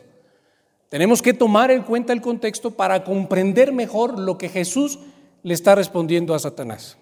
Tenemos 0.90 1.22
que 1.22 1.34
tomar 1.34 1.72
en 1.72 1.84
cuenta 1.84 2.14
el 2.14 2.22
contexto 2.22 2.72
para 2.72 3.04
comprender 3.04 3.74
mejor 3.74 4.18
lo 4.18 4.38
que 4.38 4.50
Jesús 4.50 5.00
le 5.44 5.54
está 5.54 5.76
respondiendo 5.76 6.34
a 6.34 6.40
Satanás. 6.40 6.98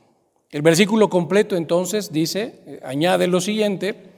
El 0.50 0.62
versículo 0.62 1.10
completo 1.10 1.56
entonces 1.56 2.12
dice, 2.12 2.60
eh, 2.66 2.80
añade 2.84 3.28
lo 3.28 3.42
siguiente, 3.42 4.12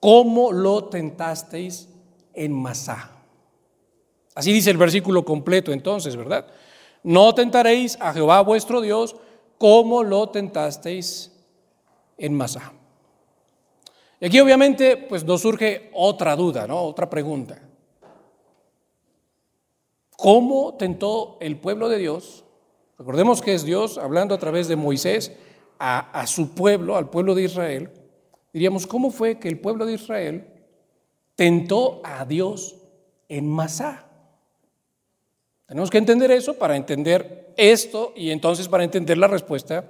¿cómo 0.00 0.52
lo 0.52 0.84
tentasteis 0.84 1.88
en 2.34 2.52
Masá? 2.52 3.12
Así 4.34 4.52
dice 4.52 4.70
el 4.70 4.76
versículo 4.76 5.24
completo 5.24 5.72
entonces, 5.72 6.14
¿verdad? 6.16 6.46
No 7.02 7.34
tentaréis 7.34 7.96
a 8.00 8.12
Jehová 8.12 8.40
vuestro 8.42 8.80
Dios 8.80 9.16
como 9.56 10.04
lo 10.04 10.28
tentasteis 10.28 11.32
en 12.16 12.34
Masá. 12.34 12.72
Y 14.20 14.26
aquí 14.26 14.40
obviamente 14.40 14.96
pues 14.96 15.24
nos 15.24 15.40
surge 15.40 15.90
otra 15.94 16.34
duda, 16.36 16.66
¿no? 16.66 16.80
Otra 16.82 17.08
pregunta. 17.08 17.60
¿Cómo 20.16 20.74
tentó 20.74 21.36
el 21.40 21.56
pueblo 21.58 21.88
de 21.88 21.98
Dios 21.98 22.44
Recordemos 22.98 23.40
que 23.40 23.54
es 23.54 23.64
Dios 23.64 23.96
hablando 23.96 24.34
a 24.34 24.38
través 24.38 24.66
de 24.66 24.74
Moisés 24.74 25.32
a, 25.78 26.26
su 26.26 26.50
pueblo, 26.50 26.96
al 26.96 27.08
pueblo 27.08 27.36
de 27.36 27.44
Israel. 27.44 27.90
Diríamos, 28.52 28.88
¿cómo 28.88 29.12
fue 29.12 29.38
que 29.38 29.46
el 29.46 29.60
pueblo 29.60 29.86
de 29.86 29.92
Israel 29.92 30.48
tentó 31.36 32.00
a 32.02 32.24
Dios 32.24 32.74
en 33.28 33.48
Masá? 33.48 34.04
Tenemos 35.68 35.90
que 35.90 35.98
entender 35.98 36.32
eso 36.32 36.54
para 36.54 36.74
entender 36.74 37.54
esto 37.56 38.12
y 38.16 38.30
entonces 38.30 38.66
para 38.66 38.82
entender 38.82 39.16
la 39.16 39.28
respuesta 39.28 39.84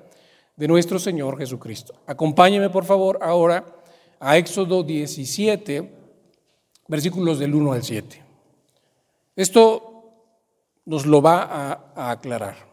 de 0.57 0.69
nuestro 0.69 0.99
Señor 0.99 1.38
Jesucristo. 1.38 1.95
Acompáñeme 2.07 2.69
por 2.69 2.85
favor 2.85 3.21
ahora 3.23 3.64
a 4.20 4.37
Éxodo 4.37 4.83
17, 4.83 5.90
versículos 6.88 7.38
del 7.38 7.54
1 7.54 7.72
al 7.72 7.83
7. 7.83 8.24
Esto 9.37 9.88
nos 10.85 11.07
lo 11.07 11.22
va 11.22 11.42
a 11.94 12.11
aclarar. 12.11 12.68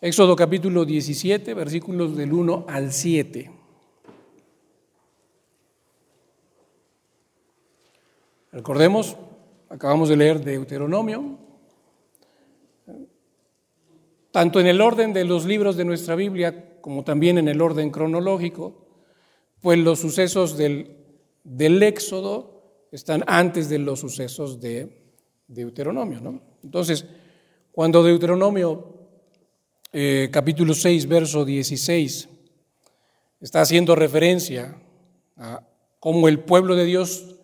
Éxodo 0.00 0.34
capítulo 0.34 0.84
17, 0.84 1.54
versículos 1.54 2.16
del 2.16 2.32
1 2.32 2.66
al 2.68 2.92
7. 2.92 3.50
Recordemos, 8.52 9.16
acabamos 9.68 10.08
de 10.08 10.16
leer 10.16 10.44
Deuteronomio, 10.44 11.38
tanto 14.30 14.60
en 14.60 14.66
el 14.66 14.80
orden 14.80 15.12
de 15.12 15.24
los 15.24 15.44
libros 15.44 15.76
de 15.76 15.84
nuestra 15.84 16.16
Biblia 16.16 16.80
como 16.80 17.04
también 17.04 17.38
en 17.38 17.48
el 17.48 17.62
orden 17.62 17.90
cronológico, 17.90 18.81
pues 19.62 19.78
los 19.78 20.00
sucesos 20.00 20.58
del, 20.58 20.96
del 21.44 21.82
Éxodo 21.82 22.86
están 22.90 23.24
antes 23.26 23.70
de 23.70 23.78
los 23.78 24.00
sucesos 24.00 24.60
de 24.60 25.14
Deuteronomio. 25.46 26.20
¿no? 26.20 26.42
Entonces, 26.62 27.06
cuando 27.70 28.02
Deuteronomio 28.02 28.92
eh, 29.92 30.28
capítulo 30.32 30.74
6, 30.74 31.06
verso 31.06 31.44
16, 31.44 32.28
está 33.40 33.60
haciendo 33.60 33.94
referencia 33.94 34.76
a 35.36 35.66
cómo 36.00 36.28
el 36.28 36.40
pueblo 36.40 36.74
de 36.74 36.84
Dios 36.84 37.36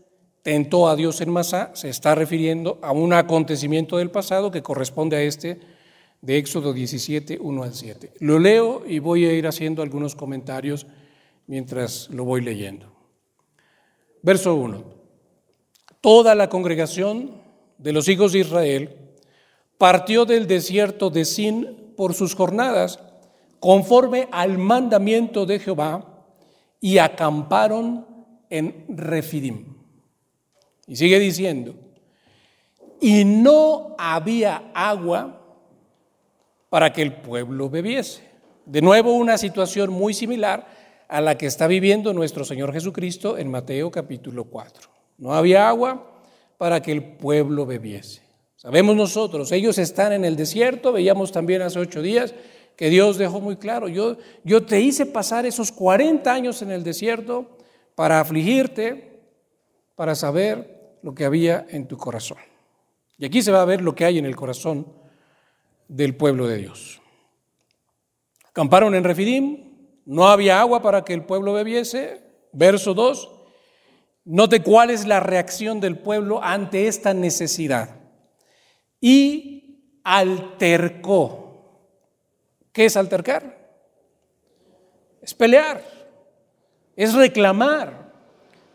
tentó 0.42 0.88
a 0.88 0.96
Dios 0.96 1.20
en 1.20 1.30
Masá, 1.30 1.70
se 1.74 1.88
está 1.88 2.14
refiriendo 2.14 2.78
a 2.82 2.92
un 2.92 3.12
acontecimiento 3.12 3.98
del 3.98 4.10
pasado 4.10 4.50
que 4.50 4.62
corresponde 4.62 5.16
a 5.16 5.22
este 5.22 5.60
de 6.20 6.38
Éxodo 6.38 6.72
17, 6.72 7.38
1 7.40 7.62
al 7.62 7.74
7. 7.74 8.12
Lo 8.18 8.38
leo 8.38 8.82
y 8.86 8.98
voy 8.98 9.26
a 9.26 9.32
ir 9.32 9.46
haciendo 9.46 9.82
algunos 9.82 10.16
comentarios 10.16 10.86
mientras 11.48 12.08
lo 12.10 12.24
voy 12.24 12.42
leyendo. 12.42 12.92
Verso 14.22 14.54
1. 14.54 14.84
Toda 16.00 16.36
la 16.36 16.48
congregación 16.48 17.32
de 17.78 17.92
los 17.92 18.08
hijos 18.08 18.32
de 18.32 18.40
Israel 18.40 18.96
partió 19.78 20.24
del 20.24 20.46
desierto 20.46 21.10
de 21.10 21.24
Sin 21.24 21.94
por 21.96 22.14
sus 22.14 22.36
jornadas, 22.36 23.00
conforme 23.58 24.28
al 24.30 24.58
mandamiento 24.58 25.46
de 25.46 25.58
Jehová, 25.58 26.04
y 26.80 26.98
acamparon 26.98 28.06
en 28.50 28.84
Refidim. 28.88 29.74
Y 30.86 30.94
sigue 30.94 31.18
diciendo, 31.18 31.74
y 33.00 33.24
no 33.24 33.96
había 33.98 34.70
agua 34.74 35.40
para 36.68 36.92
que 36.92 37.02
el 37.02 37.14
pueblo 37.14 37.68
bebiese. 37.68 38.22
De 38.64 38.82
nuevo, 38.82 39.14
una 39.14 39.38
situación 39.38 39.90
muy 39.90 40.12
similar 40.14 40.77
a 41.08 41.20
la 41.22 41.38
que 41.38 41.46
está 41.46 41.66
viviendo 41.66 42.12
nuestro 42.12 42.44
Señor 42.44 42.72
Jesucristo 42.72 43.38
en 43.38 43.50
Mateo 43.50 43.90
capítulo 43.90 44.44
4. 44.44 44.90
No 45.16 45.34
había 45.34 45.68
agua 45.68 46.22
para 46.58 46.82
que 46.82 46.92
el 46.92 47.02
pueblo 47.16 47.64
bebiese. 47.64 48.22
Sabemos 48.56 48.94
nosotros, 48.94 49.50
ellos 49.52 49.78
están 49.78 50.12
en 50.12 50.24
el 50.24 50.36
desierto, 50.36 50.92
veíamos 50.92 51.32
también 51.32 51.62
hace 51.62 51.78
ocho 51.78 52.02
días 52.02 52.34
que 52.76 52.90
Dios 52.90 53.18
dejó 53.18 53.40
muy 53.40 53.56
claro, 53.56 53.88
yo, 53.88 54.18
yo 54.44 54.64
te 54.64 54.80
hice 54.80 55.06
pasar 55.06 55.46
esos 55.46 55.72
40 55.72 56.32
años 56.32 56.62
en 56.62 56.70
el 56.70 56.84
desierto 56.84 57.56
para 57.96 58.20
afligirte, 58.20 59.20
para 59.96 60.14
saber 60.14 60.98
lo 61.02 61.14
que 61.14 61.24
había 61.24 61.66
en 61.70 61.88
tu 61.88 61.96
corazón. 61.96 62.38
Y 63.16 63.24
aquí 63.24 63.42
se 63.42 63.50
va 63.50 63.62
a 63.62 63.64
ver 63.64 63.80
lo 63.80 63.96
que 63.96 64.04
hay 64.04 64.18
en 64.18 64.26
el 64.26 64.36
corazón 64.36 64.86
del 65.88 66.14
pueblo 66.14 66.46
de 66.46 66.58
Dios. 66.58 67.00
Acamparon 68.48 68.94
en 68.94 69.02
Refidim, 69.02 69.67
no 70.08 70.26
había 70.26 70.58
agua 70.58 70.80
para 70.80 71.04
que 71.04 71.12
el 71.12 71.22
pueblo 71.22 71.52
bebiese. 71.52 72.22
Verso 72.52 72.94
2, 72.94 73.30
note 74.24 74.62
cuál 74.62 74.88
es 74.88 75.06
la 75.06 75.20
reacción 75.20 75.80
del 75.80 75.98
pueblo 75.98 76.42
ante 76.42 76.88
esta 76.88 77.12
necesidad 77.12 77.90
y 79.02 80.00
altercó. 80.02 81.92
¿Qué 82.72 82.86
es 82.86 82.96
altercar? 82.96 83.58
Es 85.20 85.34
pelear, 85.34 85.84
es 86.96 87.12
reclamar, 87.12 88.10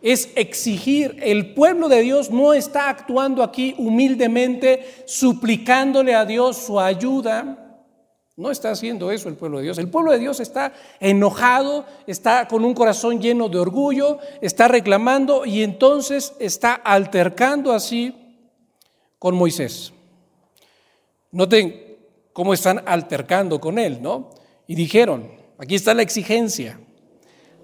es 0.04 0.30
exigir. 0.36 1.18
El 1.20 1.56
pueblo 1.56 1.90
de 1.90 2.02
Dios 2.02 2.30
no 2.30 2.54
está 2.54 2.90
actuando 2.90 3.42
aquí 3.42 3.74
humildemente, 3.80 5.04
suplicándole 5.08 6.14
a 6.14 6.26
Dios 6.26 6.58
su 6.58 6.80
ayuda. 6.80 7.63
No 8.36 8.50
está 8.50 8.72
haciendo 8.72 9.12
eso 9.12 9.30
el 9.30 9.36
pueblo 9.36 9.60
de 9.60 9.66
Dios. 9.66 9.78
El 9.78 9.90
pueblo 9.90 10.12
de 10.12 10.18
Dios 10.18 10.40
está 10.40 10.74
enojado, 11.00 11.86
está 12.08 12.48
con 12.48 12.66
un 12.66 12.74
corazón 12.74 13.22
lleno 13.22 13.48
de 13.48 13.60
orgullo, 13.60 14.18
está 14.42 14.68
reclamando 14.68 15.46
y 15.46 15.62
entonces 15.62 16.34
está 16.40 16.74
altercando 16.74 17.74
así 17.74 18.16
con 19.20 19.36
Moisés. 19.36 19.94
Noten 21.32 21.98
cómo 22.34 22.54
están 22.54 22.84
altercando 22.88 23.62
con 23.62 23.78
él, 23.78 24.02
¿no? 24.02 24.32
Y 24.66 24.76
dijeron, 24.76 25.32
aquí 25.60 25.76
está 25.76 25.94
la 25.94 26.02
exigencia, 26.02 26.80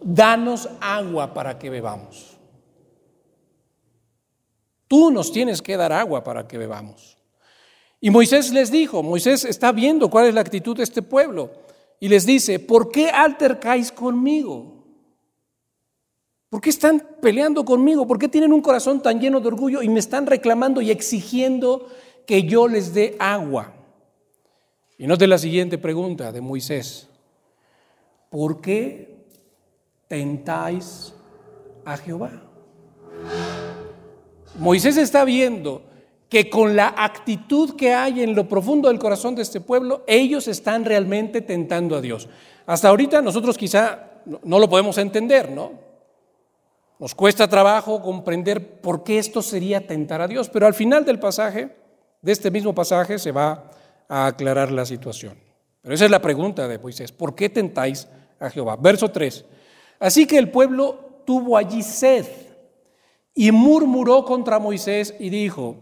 danos 0.02 0.70
agua 0.80 1.34
para 1.34 1.58
que 1.58 1.72
bebamos. 1.72 2.38
Tú 4.88 5.12
nos 5.12 5.32
tienes 5.32 5.62
que 5.62 5.78
dar 5.78 5.94
agua 5.94 6.24
para 6.24 6.48
que 6.48 6.58
bebamos. 6.58 7.19
Y 8.02 8.10
Moisés 8.10 8.52
les 8.52 8.72
dijo, 8.72 9.04
Moisés 9.04 9.46
está 9.46 9.72
viendo 9.72 10.10
cuál 10.10 10.28
es 10.28 10.34
la 10.34 10.42
actitud 10.42 10.78
de 10.78 10.84
este 10.84 11.02
pueblo, 11.02 11.52
y 12.00 12.08
les 12.08 12.26
dice, 12.26 12.60
¿por 12.60 12.92
qué 12.92 13.10
altercáis 13.10 13.92
conmigo? 13.92 14.78
¿Por 16.50 16.62
qué 16.62 16.70
están 16.70 17.06
peleando 17.22 17.66
conmigo? 17.66 18.08
¿Por 18.08 18.18
qué 18.18 18.28
tienen 18.28 18.54
un 18.54 18.62
corazón 18.62 19.02
tan 19.02 19.20
lleno 19.20 19.40
de 19.40 19.48
orgullo 19.50 19.84
y 19.84 19.90
me 19.90 20.00
están 20.00 20.26
reclamando 20.26 20.82
y 20.82 20.90
exigiendo 20.90 21.88
que 22.30 22.44
yo 22.44 22.68
les 22.68 22.94
dé 22.94 23.16
agua. 23.18 23.74
Y 25.00 25.08
note 25.08 25.26
la 25.26 25.40
siguiente 25.40 25.80
pregunta 25.80 26.32
de 26.32 26.42
Moisés. 26.42 27.08
¿Por 28.30 28.62
qué 28.62 29.26
tentáis 30.08 31.12
a 31.84 31.98
Jehová? 31.98 32.44
Moisés 34.60 34.98
está 34.98 35.26
viendo 35.26 35.82
que 36.30 36.50
con 36.50 36.76
la 36.76 36.94
actitud 36.96 37.76
que 37.76 37.94
hay 37.94 38.22
en 38.22 38.36
lo 38.36 38.48
profundo 38.48 38.88
del 38.88 39.00
corazón 39.00 39.34
de 39.36 39.42
este 39.42 39.60
pueblo, 39.60 40.04
ellos 40.06 40.48
están 40.48 40.86
realmente 40.86 41.42
tentando 41.42 41.96
a 41.96 42.02
Dios. 42.02 42.30
Hasta 42.68 42.88
ahorita 42.89 43.22
nosotros 43.22 43.58
quizá 43.58 44.22
no 44.44 44.60
lo 44.60 44.70
podemos 44.70 44.98
entender, 45.00 45.52
¿no? 45.52 45.72
Nos 47.00 47.15
cuesta 47.15 47.48
trabajo 47.48 48.02
comprender 48.02 48.82
por 48.82 49.04
qué 49.04 49.18
esto 49.18 49.42
sería 49.42 49.88
tentar 49.88 50.22
a 50.22 50.28
Dios, 50.28 50.50
pero 50.50 50.68
al 50.68 50.74
final 50.76 51.04
del 51.04 51.18
pasaje, 51.18 51.76
de 52.22 52.32
este 52.32 52.52
mismo 52.52 52.76
pasaje, 52.76 53.18
se 53.18 53.32
va 53.32 53.72
a 54.08 54.28
aclarar 54.28 54.72
la 54.72 54.86
situación. 54.86 55.36
Pero 55.82 55.96
esa 55.96 56.06
es 56.06 56.12
la 56.12 56.22
pregunta 56.22 56.68
de 56.68 56.78
Moisés, 56.78 57.12
¿por 57.12 57.34
qué 57.34 57.50
tentáis 57.50 58.08
a 58.39 58.50
Jehová? 58.50 58.76
Verso 58.76 59.10
3. 59.10 59.46
Así 60.00 60.28
que 60.28 60.38
el 60.38 60.52
pueblo 60.52 61.24
tuvo 61.26 61.58
allí 61.58 61.82
sed 61.82 62.26
y 63.34 63.52
murmuró 63.52 64.26
contra 64.26 64.60
Moisés 64.60 65.15
y 65.20 65.30
dijo, 65.30 65.78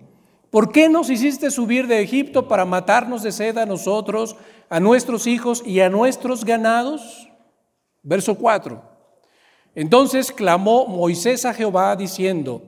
¿por 0.49 0.71
qué 0.71 0.89
nos 0.89 1.09
hiciste 1.09 1.51
subir 1.51 1.87
de 1.87 2.01
Egipto 2.01 2.47
para 2.47 2.65
matarnos 2.65 3.23
de 3.23 3.31
sed 3.31 3.57
a 3.57 3.65
nosotros, 3.65 4.35
a 4.69 4.79
nuestros 4.79 5.27
hijos 5.27 5.63
y 5.65 5.79
a 5.79 5.89
nuestros 5.89 6.45
ganados? 6.45 7.29
Verso 8.03 8.35
4. 8.35 8.81
Entonces 9.75 10.31
clamó 10.31 10.87
Moisés 10.87 11.45
a 11.45 11.53
Jehová 11.53 11.95
diciendo, 11.95 12.63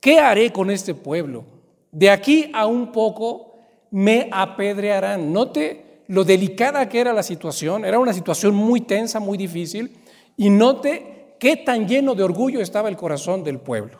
¿qué 0.00 0.18
haré 0.18 0.52
con 0.52 0.70
este 0.70 0.94
pueblo? 0.94 1.44
De 1.92 2.10
aquí 2.10 2.50
a 2.52 2.66
un 2.66 2.90
poco 2.92 3.54
me 3.90 4.28
apedrearán. 4.32 5.32
Note 5.32 6.02
lo 6.08 6.24
delicada 6.24 6.88
que 6.88 7.00
era 7.00 7.12
la 7.12 7.22
situación, 7.22 7.84
era 7.84 7.98
una 7.98 8.12
situación 8.12 8.54
muy 8.54 8.80
tensa, 8.80 9.20
muy 9.20 9.36
difícil, 9.38 9.98
y 10.36 10.50
note 10.50 11.36
qué 11.38 11.56
tan 11.56 11.86
lleno 11.86 12.14
de 12.14 12.22
orgullo 12.22 12.60
estaba 12.60 12.88
el 12.88 12.96
corazón 12.96 13.44
del 13.44 13.58
pueblo. 13.58 13.98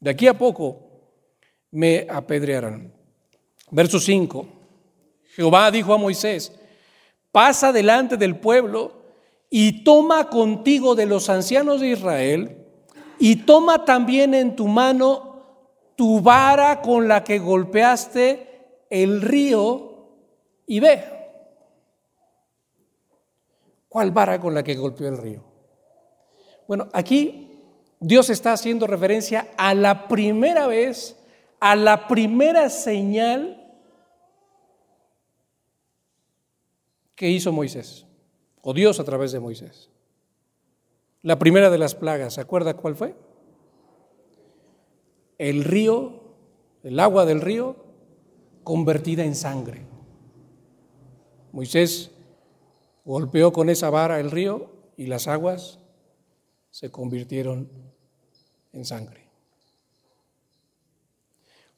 De 0.00 0.10
aquí 0.10 0.26
a 0.26 0.36
poco 0.36 0.83
me 1.74 2.06
apedrearán. 2.08 2.92
Verso 3.70 3.98
5. 3.98 4.46
Jehová 5.34 5.70
dijo 5.72 5.92
a 5.92 5.98
Moisés, 5.98 6.52
pasa 7.32 7.72
delante 7.72 8.16
del 8.16 8.36
pueblo 8.36 9.02
y 9.50 9.82
toma 9.82 10.30
contigo 10.30 10.94
de 10.94 11.06
los 11.06 11.28
ancianos 11.28 11.80
de 11.80 11.88
Israel 11.88 12.56
y 13.18 13.36
toma 13.44 13.84
también 13.84 14.34
en 14.34 14.54
tu 14.54 14.68
mano 14.68 15.42
tu 15.96 16.20
vara 16.20 16.80
con 16.80 17.08
la 17.08 17.24
que 17.24 17.40
golpeaste 17.40 18.84
el 18.90 19.20
río 19.20 20.08
y 20.66 20.78
ve. 20.78 21.04
¿Cuál 23.88 24.12
vara 24.12 24.40
con 24.40 24.54
la 24.54 24.62
que 24.62 24.76
golpeó 24.76 25.08
el 25.08 25.18
río? 25.18 25.42
Bueno, 26.68 26.88
aquí 26.92 27.60
Dios 27.98 28.30
está 28.30 28.52
haciendo 28.52 28.86
referencia 28.86 29.48
a 29.56 29.74
la 29.74 30.06
primera 30.06 30.66
vez, 30.66 31.16
a 31.64 31.76
la 31.76 32.08
primera 32.08 32.68
señal 32.68 33.58
que 37.14 37.30
hizo 37.30 37.52
Moisés, 37.52 38.04
o 38.60 38.74
Dios 38.74 39.00
a 39.00 39.04
través 39.04 39.32
de 39.32 39.40
Moisés. 39.40 39.88
La 41.22 41.38
primera 41.38 41.70
de 41.70 41.78
las 41.78 41.94
plagas, 41.94 42.34
¿se 42.34 42.42
acuerda 42.42 42.76
cuál 42.76 42.96
fue? 42.96 43.16
El 45.38 45.64
río, 45.64 46.34
el 46.82 47.00
agua 47.00 47.24
del 47.24 47.40
río, 47.40 47.76
convertida 48.62 49.24
en 49.24 49.34
sangre. 49.34 49.86
Moisés 51.50 52.10
golpeó 53.06 53.54
con 53.54 53.70
esa 53.70 53.88
vara 53.88 54.20
el 54.20 54.30
río 54.30 54.70
y 54.98 55.06
las 55.06 55.28
aguas 55.28 55.78
se 56.70 56.90
convirtieron 56.90 57.70
en 58.74 58.84
sangre. 58.84 59.23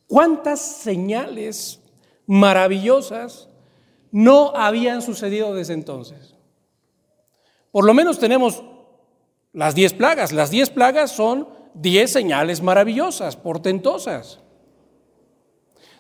¿Cuántas 0.07 0.61
señales 0.61 1.81
maravillosas 2.27 3.49
no 4.11 4.53
habían 4.55 5.03
sucedido 5.03 5.55
desde 5.55 5.75
entonces? 5.75 6.35
Por 7.73 7.85
lo 7.85 7.93
menos 7.93 8.19
tenemos 8.19 8.63
las 9.53 9.75
diez 9.75 9.93
plagas. 9.93 10.33
Las 10.33 10.51
diez 10.51 10.71
plagas 10.71 11.11
son 11.11 11.49
diez 11.75 12.13
señales 12.13 12.63
maravillosas, 12.63 13.37
portentosas. 13.37 14.41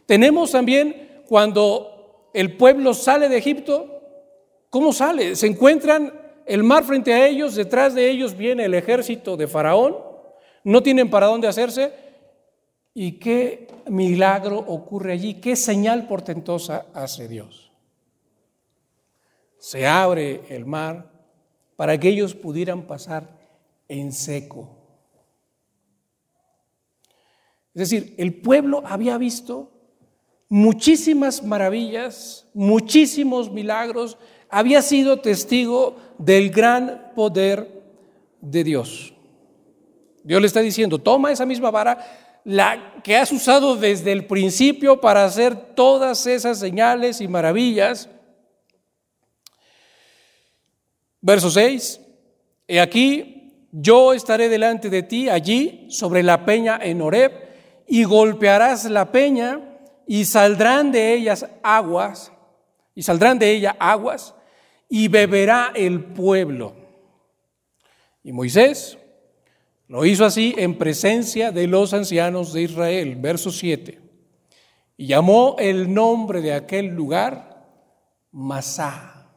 Tenemos 0.06 0.52
también 0.52 1.22
cuando 1.28 2.30
el 2.32 2.56
pueblo 2.56 2.94
sale 2.94 3.28
de 3.28 3.38
Egipto, 3.38 4.02
¿cómo 4.70 4.92
sale? 4.92 5.34
Se 5.36 5.46
encuentran 5.46 6.12
el 6.46 6.62
mar 6.62 6.84
frente 6.84 7.12
a 7.12 7.26
ellos, 7.26 7.56
detrás 7.56 7.94
de 7.94 8.08
ellos 8.08 8.36
viene 8.36 8.66
el 8.66 8.74
ejército 8.74 9.36
de 9.36 9.48
Faraón, 9.48 9.96
no 10.62 10.82
tienen 10.82 11.10
para 11.10 11.26
dónde 11.26 11.48
hacerse. 11.48 11.92
¿Y 12.98 13.12
qué 13.18 13.68
milagro 13.90 14.58
ocurre 14.58 15.12
allí? 15.12 15.34
¿Qué 15.34 15.54
señal 15.54 16.08
portentosa 16.08 16.86
hace 16.94 17.28
Dios? 17.28 17.70
Se 19.58 19.86
abre 19.86 20.44
el 20.48 20.64
mar 20.64 21.12
para 21.76 22.00
que 22.00 22.08
ellos 22.08 22.34
pudieran 22.34 22.86
pasar 22.86 23.28
en 23.86 24.12
seco. 24.12 24.70
Es 27.74 27.90
decir, 27.90 28.14
el 28.16 28.32
pueblo 28.32 28.82
había 28.86 29.18
visto 29.18 29.70
muchísimas 30.48 31.44
maravillas, 31.44 32.48
muchísimos 32.54 33.52
milagros, 33.52 34.16
había 34.48 34.80
sido 34.80 35.20
testigo 35.20 35.98
del 36.16 36.48
gran 36.48 37.12
poder 37.14 37.82
de 38.40 38.64
Dios. 38.64 39.12
Dios 40.24 40.40
le 40.40 40.46
está 40.46 40.60
diciendo, 40.60 40.98
toma 40.98 41.30
esa 41.30 41.44
misma 41.44 41.70
vara, 41.70 42.25
la 42.46 43.02
que 43.02 43.16
has 43.16 43.32
usado 43.32 43.74
desde 43.74 44.12
el 44.12 44.24
principio 44.24 45.00
para 45.00 45.24
hacer 45.24 45.74
todas 45.74 46.28
esas 46.28 46.60
señales 46.60 47.20
y 47.20 47.26
maravillas. 47.26 48.08
Verso 51.20 51.50
6, 51.50 52.00
he 52.68 52.80
aquí, 52.80 53.66
yo 53.72 54.12
estaré 54.12 54.48
delante 54.48 54.90
de 54.90 55.02
ti 55.02 55.28
allí 55.28 55.86
sobre 55.90 56.22
la 56.22 56.44
peña 56.44 56.78
en 56.80 57.02
Horeb, 57.02 57.32
y 57.88 58.04
golpearás 58.04 58.84
la 58.84 59.10
peña, 59.10 59.60
y 60.06 60.24
saldrán 60.24 60.92
de 60.92 61.14
ellas 61.14 61.48
aguas, 61.64 62.30
y 62.94 63.02
saldrán 63.02 63.40
de 63.40 63.50
ella 63.50 63.74
aguas, 63.80 64.36
y 64.88 65.08
beberá 65.08 65.72
el 65.74 66.00
pueblo. 66.00 66.76
Y 68.22 68.30
Moisés 68.30 68.98
lo 69.88 70.04
hizo 70.04 70.24
así 70.24 70.54
en 70.58 70.76
presencia 70.76 71.52
de 71.52 71.66
los 71.66 71.94
ancianos 71.94 72.52
de 72.52 72.62
Israel. 72.62 73.16
Verso 73.16 73.50
7. 73.50 74.00
Y 74.96 75.06
llamó 75.06 75.56
el 75.58 75.92
nombre 75.92 76.40
de 76.40 76.52
aquel 76.52 76.86
lugar 76.86 77.64
Masá. 78.32 79.28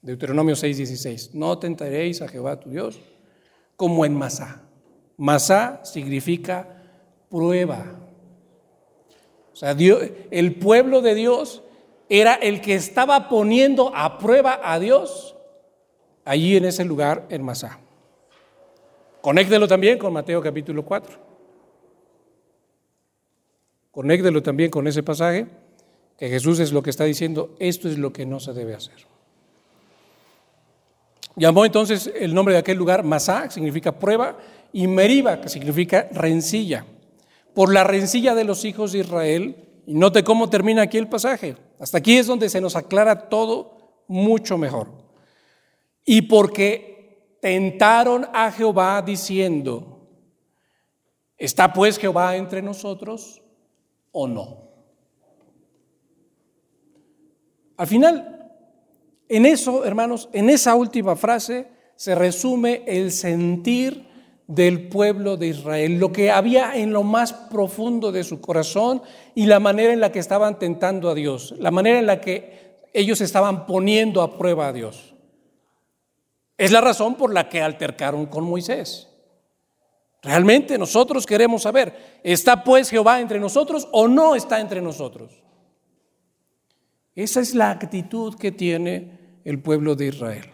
Deuteronomio 0.00 0.54
6:16. 0.54 1.34
No 1.34 1.58
tentaréis 1.58 2.22
a 2.22 2.28
Jehová 2.28 2.60
tu 2.60 2.70
Dios 2.70 3.00
como 3.76 4.04
en 4.04 4.14
Masá. 4.14 4.62
Masá 5.16 5.80
significa 5.84 6.82
prueba. 7.30 8.00
O 9.52 9.56
sea, 9.56 9.76
el 10.30 10.54
pueblo 10.56 11.00
de 11.00 11.14
Dios 11.14 11.62
era 12.08 12.34
el 12.34 12.60
que 12.60 12.74
estaba 12.74 13.28
poniendo 13.28 13.94
a 13.94 14.18
prueba 14.18 14.60
a 14.62 14.78
Dios 14.78 15.36
allí 16.24 16.56
en 16.56 16.66
ese 16.66 16.84
lugar 16.84 17.26
en 17.30 17.42
Masá. 17.42 17.80
Conéctelo 19.24 19.66
también 19.66 19.96
con 19.96 20.12
Mateo 20.12 20.42
capítulo 20.42 20.84
4. 20.84 21.18
Conéctelo 23.90 24.42
también 24.42 24.70
con 24.70 24.86
ese 24.86 25.02
pasaje 25.02 25.46
que 26.18 26.28
Jesús 26.28 26.60
es 26.60 26.72
lo 26.72 26.82
que 26.82 26.90
está 26.90 27.04
diciendo, 27.04 27.54
esto 27.58 27.88
es 27.88 27.96
lo 27.96 28.12
que 28.12 28.26
no 28.26 28.38
se 28.38 28.52
debe 28.52 28.74
hacer. 28.74 29.06
Llamó 31.36 31.64
entonces 31.64 32.12
el 32.14 32.34
nombre 32.34 32.52
de 32.52 32.60
aquel 32.60 32.76
lugar 32.76 33.02
Masá, 33.02 33.44
que 33.44 33.52
significa 33.52 33.98
prueba, 33.98 34.36
y 34.74 34.86
Meriba, 34.88 35.40
que 35.40 35.48
significa 35.48 36.06
rencilla. 36.12 36.84
Por 37.54 37.72
la 37.72 37.82
rencilla 37.82 38.34
de 38.34 38.44
los 38.44 38.66
hijos 38.66 38.92
de 38.92 38.98
Israel, 38.98 39.56
y 39.86 39.94
note 39.94 40.22
cómo 40.22 40.50
termina 40.50 40.82
aquí 40.82 40.98
el 40.98 41.08
pasaje. 41.08 41.56
Hasta 41.80 41.96
aquí 41.96 42.18
es 42.18 42.26
donde 42.26 42.50
se 42.50 42.60
nos 42.60 42.76
aclara 42.76 43.30
todo 43.30 44.02
mucho 44.06 44.58
mejor. 44.58 44.88
Y 46.04 46.20
porque 46.20 46.93
tentaron 47.44 48.26
a 48.32 48.50
Jehová 48.50 49.02
diciendo, 49.02 50.08
¿está 51.36 51.74
pues 51.74 51.98
Jehová 51.98 52.36
entre 52.36 52.62
nosotros 52.62 53.42
o 54.12 54.26
no? 54.26 54.62
Al 57.76 57.86
final, 57.86 58.50
en 59.28 59.44
eso, 59.44 59.84
hermanos, 59.84 60.30
en 60.32 60.48
esa 60.48 60.74
última 60.74 61.16
frase 61.16 61.68
se 61.96 62.14
resume 62.14 62.82
el 62.86 63.12
sentir 63.12 64.06
del 64.46 64.88
pueblo 64.88 65.36
de 65.36 65.48
Israel, 65.48 65.98
lo 65.98 66.12
que 66.12 66.30
había 66.30 66.74
en 66.74 66.94
lo 66.94 67.02
más 67.02 67.34
profundo 67.34 68.10
de 68.10 68.24
su 68.24 68.40
corazón 68.40 69.02
y 69.34 69.44
la 69.44 69.60
manera 69.60 69.92
en 69.92 70.00
la 70.00 70.10
que 70.10 70.18
estaban 70.18 70.58
tentando 70.58 71.10
a 71.10 71.14
Dios, 71.14 71.54
la 71.58 71.70
manera 71.70 71.98
en 71.98 72.06
la 72.06 72.22
que 72.22 72.86
ellos 72.94 73.20
estaban 73.20 73.66
poniendo 73.66 74.22
a 74.22 74.38
prueba 74.38 74.68
a 74.68 74.72
Dios. 74.72 75.13
Es 76.56 76.70
la 76.70 76.80
razón 76.80 77.16
por 77.16 77.32
la 77.32 77.48
que 77.48 77.60
altercaron 77.60 78.26
con 78.26 78.44
Moisés. 78.44 79.08
Realmente 80.22 80.78
nosotros 80.78 81.26
queremos 81.26 81.62
saber, 81.62 82.20
¿está 82.22 82.64
pues 82.64 82.88
Jehová 82.88 83.20
entre 83.20 83.38
nosotros 83.38 83.88
o 83.92 84.08
no 84.08 84.34
está 84.34 84.60
entre 84.60 84.80
nosotros? 84.80 85.42
Esa 87.14 87.40
es 87.40 87.54
la 87.54 87.70
actitud 87.70 88.34
que 88.36 88.50
tiene 88.50 89.38
el 89.44 89.60
pueblo 89.60 89.94
de 89.94 90.06
Israel. 90.06 90.50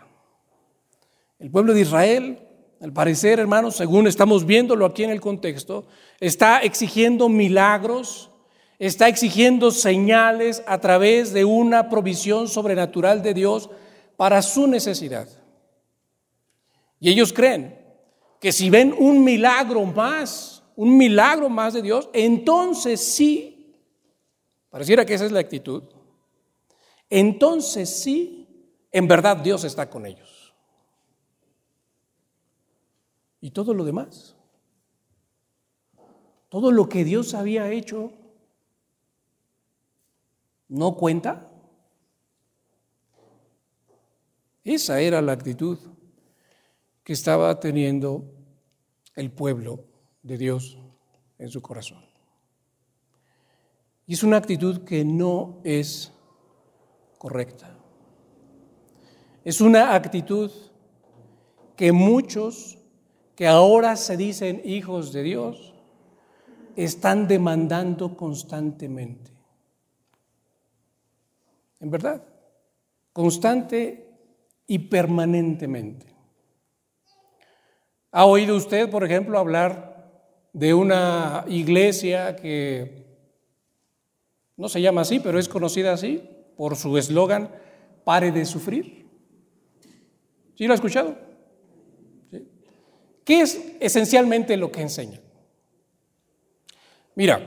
El 1.39 1.51
pueblo 1.51 1.73
de 1.73 1.83
Israel, 1.83 2.39
al 2.81 2.93
parecer, 2.93 3.39
hermanos, 3.39 3.77
según 3.77 4.07
estamos 4.07 4.45
viéndolo 4.45 4.85
aquí 4.85 5.05
en 5.05 5.11
el 5.11 5.21
contexto, 5.21 5.87
está 6.19 6.59
exigiendo 6.59 7.29
milagros, 7.29 8.31
está 8.79 9.09
exigiendo 9.09 9.71
señales 9.71 10.63
a 10.67 10.79
través 10.79 11.33
de 11.33 11.45
una 11.45 11.89
provisión 11.89 12.49
sobrenatural 12.49 13.23
de 13.23 13.35
Dios 13.35 13.71
para 14.17 14.43
su 14.43 14.67
necesidad. 14.67 15.29
Y 17.01 17.11
ellos 17.11 17.33
creen 17.33 17.79
que 18.39 18.53
si 18.53 18.69
ven 18.69 18.95
un 18.97 19.25
milagro 19.25 19.85
más, 19.85 20.63
un 20.77 20.97
milagro 20.97 21.49
más 21.49 21.73
de 21.73 21.83
Dios, 21.83 22.11
entonces 22.13 23.01
sí, 23.01 23.75
pareciera 24.69 25.05
que 25.07 25.15
esa 25.15 25.25
es 25.25 25.33
la 25.33 25.41
actitud, 25.41 25.83
entonces 27.09 27.89
sí, 28.03 28.47
en 28.93 29.09
verdad 29.09 29.39
Dios 29.39 29.65
está 29.65 29.89
con 29.89 30.05
ellos. 30.05 30.55
Y 33.41 33.51
todo 33.51 33.73
lo 33.73 33.85
demás, 33.85 34.37
todo 36.51 36.71
lo 36.71 36.89
que 36.89 37.05
Dios 37.05 37.33
había 37.33 37.71
hecho, 37.71 38.13
¿no 40.69 40.95
cuenta? 40.97 41.51
Esa 44.63 45.01
era 45.01 45.23
la 45.23 45.33
actitud 45.33 45.79
que 47.05 47.13
estaba 47.13 47.59
teniendo 47.61 48.25
el 49.17 49.31
pueblo 49.31 49.85
de 50.23 50.39
Dios 50.39 50.79
en 51.39 51.49
su 51.49 51.63
corazón. 51.63 52.05
Y 54.07 54.15
es 54.15 54.23
una 54.23 54.37
actitud 54.37 54.85
que 54.85 55.05
no 55.05 55.61
es 55.65 56.13
correcta. 57.19 57.77
Es 59.45 59.61
una 59.61 59.95
actitud 59.95 60.51
que 61.77 61.93
muchos 61.93 62.79
que 63.35 63.47
ahora 63.47 63.97
se 63.97 64.17
dicen 64.17 64.61
hijos 64.65 65.13
de 65.13 65.23
Dios 65.23 65.75
están 66.77 67.27
demandando 67.27 68.17
constantemente. 68.17 69.31
En 71.81 71.91
verdad, 71.91 72.23
constante 73.13 74.09
y 74.67 74.79
permanentemente. 74.79 76.15
¿Ha 78.13 78.25
oído 78.25 78.57
usted, 78.57 78.91
por 78.91 79.05
ejemplo, 79.05 79.39
hablar 79.39 79.91
de 80.53 80.75
una 80.75 81.45
iglesia 81.47 82.35
que 82.35 83.07
no 84.57 84.69
se 84.69 84.83
llama 84.83 85.03
así, 85.03 85.21
pero 85.21 85.39
es 85.39 85.49
conocida 85.49 85.93
así 85.93 86.23
por 86.57 86.77
su 86.77 86.99
eslogan, 86.99 87.51
pare 88.05 88.33
de 88.33 88.45
sufrir? 88.45 89.07
¿Sí 90.57 90.67
lo 90.67 90.73
ha 90.73 90.75
escuchado? 90.75 91.17
¿Qué 93.25 93.43
es 93.43 93.77
esencialmente 93.79 94.57
lo 94.57 94.73
que 94.73 94.83
enseña? 94.83 95.21
Mira, 97.15 97.41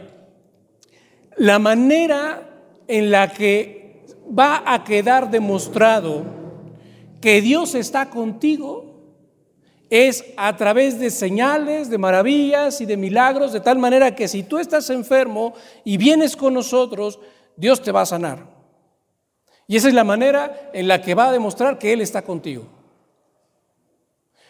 la 1.36 1.60
manera 1.60 2.50
en 2.88 3.12
la 3.12 3.34
que 3.34 4.06
va 4.28 4.64
a 4.66 4.86
quedar 4.86 5.30
demostrado 5.30 6.24
que 7.20 7.42
Dios 7.42 7.76
está 7.76 8.10
contigo 8.10 8.93
es 9.94 10.26
a 10.38 10.58
través 10.58 11.00
de 11.00 11.12
señales, 11.12 11.88
de 11.88 12.00
maravillas 12.00 12.82
y 12.82 12.88
de 12.88 12.98
milagros, 12.98 13.54
de 13.54 13.60
tal 13.60 13.78
manera 13.78 14.16
que 14.16 14.28
si 14.28 14.42
tú 14.42 14.58
estás 14.58 14.90
enfermo 14.90 15.54
y 15.84 15.98
vienes 15.98 16.36
con 16.36 16.56
nosotros, 16.56 17.20
Dios 17.56 17.80
te 17.80 17.92
va 17.92 18.02
a 18.02 18.08
sanar. 18.08 18.44
Y 19.68 19.78
esa 19.78 19.90
es 19.90 19.94
la 19.94 20.04
manera 20.04 20.72
en 20.74 20.88
la 20.88 21.00
que 21.00 21.14
va 21.14 21.28
a 21.28 21.32
demostrar 21.32 21.78
que 21.78 21.94
Él 21.94 22.02
está 22.02 22.24
contigo. 22.24 22.66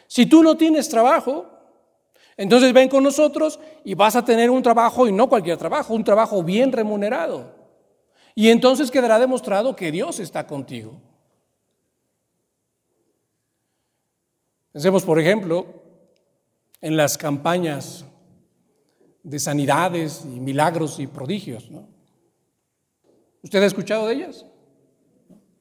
Si 0.07 0.27
tú 0.27 0.43
no 0.43 0.55
tienes 0.55 0.87
trabajo, 0.87 1.45
entonces 2.37 2.71
ven 2.71 2.87
con 2.87 3.03
nosotros 3.03 3.59
y 3.83 3.95
vas 3.95 4.15
a 4.15 4.23
tener 4.23 4.49
un 4.49 4.63
trabajo, 4.63 5.07
y 5.07 5.11
no 5.11 5.27
cualquier 5.27 5.57
trabajo, 5.57 5.93
un 5.93 6.05
trabajo 6.05 6.41
bien 6.41 6.71
remunerado. 6.71 7.53
Y 8.33 8.49
entonces 8.49 8.89
quedará 8.89 9.19
demostrado 9.19 9.75
que 9.75 9.91
Dios 9.91 10.21
está 10.21 10.47
contigo. 10.47 11.01
Pensemos, 14.73 15.03
por 15.03 15.19
ejemplo, 15.19 15.67
en 16.81 16.97
las 16.97 17.17
campañas 17.17 18.05
de 19.21 19.39
sanidades 19.39 20.25
y 20.25 20.39
milagros 20.39 20.99
y 20.99 21.05
prodigios. 21.05 21.69
¿Usted 23.43 23.61
ha 23.61 23.67
escuchado 23.67 24.07
de 24.07 24.15
ellas? 24.15 24.45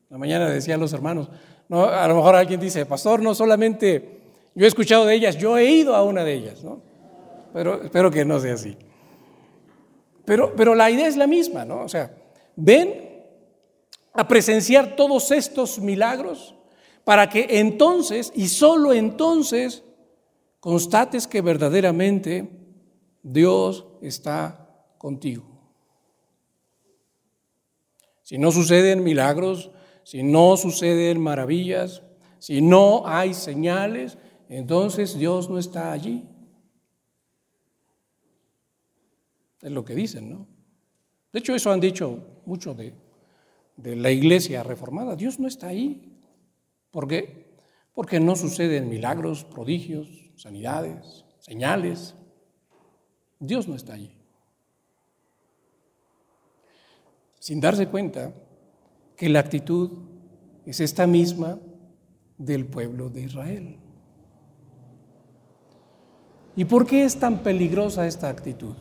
La 0.09 0.17
mañana 0.17 0.49
decían 0.49 0.81
los 0.81 0.95
hermanos, 0.95 1.29
no, 1.69 1.85
a 1.85 2.09
lo 2.09 2.17
mejor 2.17 2.35
alguien 2.35 2.59
dice, 2.59 2.87
pastor, 2.87 3.23
no 3.23 3.35
solamente 3.35 4.21
yo 4.55 4.65
he 4.65 4.69
escuchado 4.69 5.05
de 5.05 5.15
ellas, 5.15 5.37
yo 5.37 5.59
he 5.59 5.71
ido 5.71 5.95
a 5.95 6.03
una 6.03 6.25
de 6.25 6.33
ellas, 6.33 6.65
¿no? 6.65 6.81
Pero 7.53 7.83
espero 7.83 8.11
que 8.11 8.25
no 8.25 8.41
sea 8.41 8.55
así. 8.55 8.77
Pero, 10.25 10.55
pero 10.57 10.75
la 10.75 10.91
idea 10.91 11.07
es 11.07 11.17
la 11.17 11.27
misma, 11.27 11.67
¿no? 11.67 11.83
O 11.83 11.89
sea, 11.89 12.11
ven 12.57 13.13
a 14.15 14.27
presenciar 14.27 14.97
todos 14.97 15.31
estos 15.31 15.79
milagros 15.79 16.55
para 17.05 17.29
que 17.29 17.47
entonces 17.61 18.33
y 18.35 18.49
solo 18.49 18.93
entonces 18.93 19.83
constates 20.61 21.27
que 21.27 21.41
verdaderamente 21.41 22.49
Dios 23.23 23.87
está 24.01 24.87
contigo. 24.99 25.45
Si 28.23 28.39
no 28.39 28.53
suceden 28.53 29.03
milagros, 29.03 29.71
si 30.05 30.23
no 30.23 30.57
suceden 30.57 31.21
maravillas, 31.21 32.03
si 32.39 32.61
no 32.61 33.07
hay 33.07 33.35
señales, 33.35 34.19
entonces 34.49 35.19
Dios 35.19 35.51
no 35.51 35.59
está 35.59 35.93
allí. 35.93 36.29
Es 39.61 39.71
lo 39.71 39.85
que 39.85 39.95
dicen, 39.95 40.31
¿no? 40.31 40.47
De 41.33 41.39
hecho, 41.39 41.55
eso 41.55 41.71
han 41.71 41.81
dicho 41.81 42.41
mucho 42.45 42.75
de, 42.75 42.95
de 43.77 43.97
la 43.97 44.11
iglesia 44.11 44.63
reformada. 44.63 45.17
Dios 45.17 45.39
no 45.39 45.49
está 45.49 45.69
ahí. 45.69 46.12
¿Por 46.93 47.09
qué? 47.09 47.57
Porque 47.95 48.21
no 48.21 48.37
suceden 48.37 48.89
milagros, 48.89 49.45
prodigios, 49.45 50.09
sanidades, 50.37 51.25
señales. 51.41 52.15
Dios 53.41 53.67
no 53.67 53.75
está 53.75 53.95
allí. 53.95 54.15
Sin 57.41 57.61
darse 57.61 57.89
cuenta 57.89 58.33
que 59.17 59.29
la 59.29 59.41
actitud 59.41 59.91
es 60.65 60.79
esta 60.81 61.07
misma 61.07 61.59
del 62.39 62.67
pueblo 62.67 63.09
de 63.09 63.23
Israel. 63.23 63.79
¿Y 66.55 66.65
por 66.67 66.87
qué 66.87 67.05
es 67.05 67.19
tan 67.19 67.39
peligrosa 67.39 68.07
esta 68.07 68.29
actitud? 68.29 68.77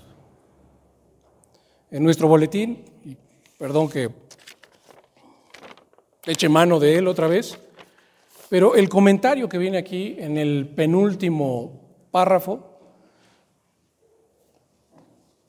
En 1.89 2.03
nuestro 2.03 2.27
boletín, 2.27 2.83
y 3.03 3.17
perdón 3.57 3.89
que 3.89 4.09
eche 6.25 6.49
mano 6.49 6.79
de 6.79 6.97
él 6.97 7.07
otra 7.07 7.27
vez, 7.27 7.57
pero 8.51 8.75
el 8.75 8.89
comentario 8.89 9.47
que 9.47 9.57
viene 9.57 9.77
aquí 9.77 10.17
en 10.19 10.37
el 10.37 10.67
penúltimo 10.67 12.09
párrafo 12.11 12.59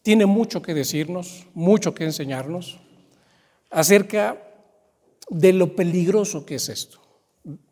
tiene 0.05 0.25
mucho 0.25 0.63
que 0.63 0.73
decirnos, 0.73 1.49
mucho 1.53 1.97
que 1.97 2.05
enseñarnos 2.05 2.79
acerca 3.73 4.41
de 5.29 5.53
lo 5.53 5.75
peligroso 5.75 6.47
que 6.47 6.55
es 6.55 6.69
esto. 6.69 7.01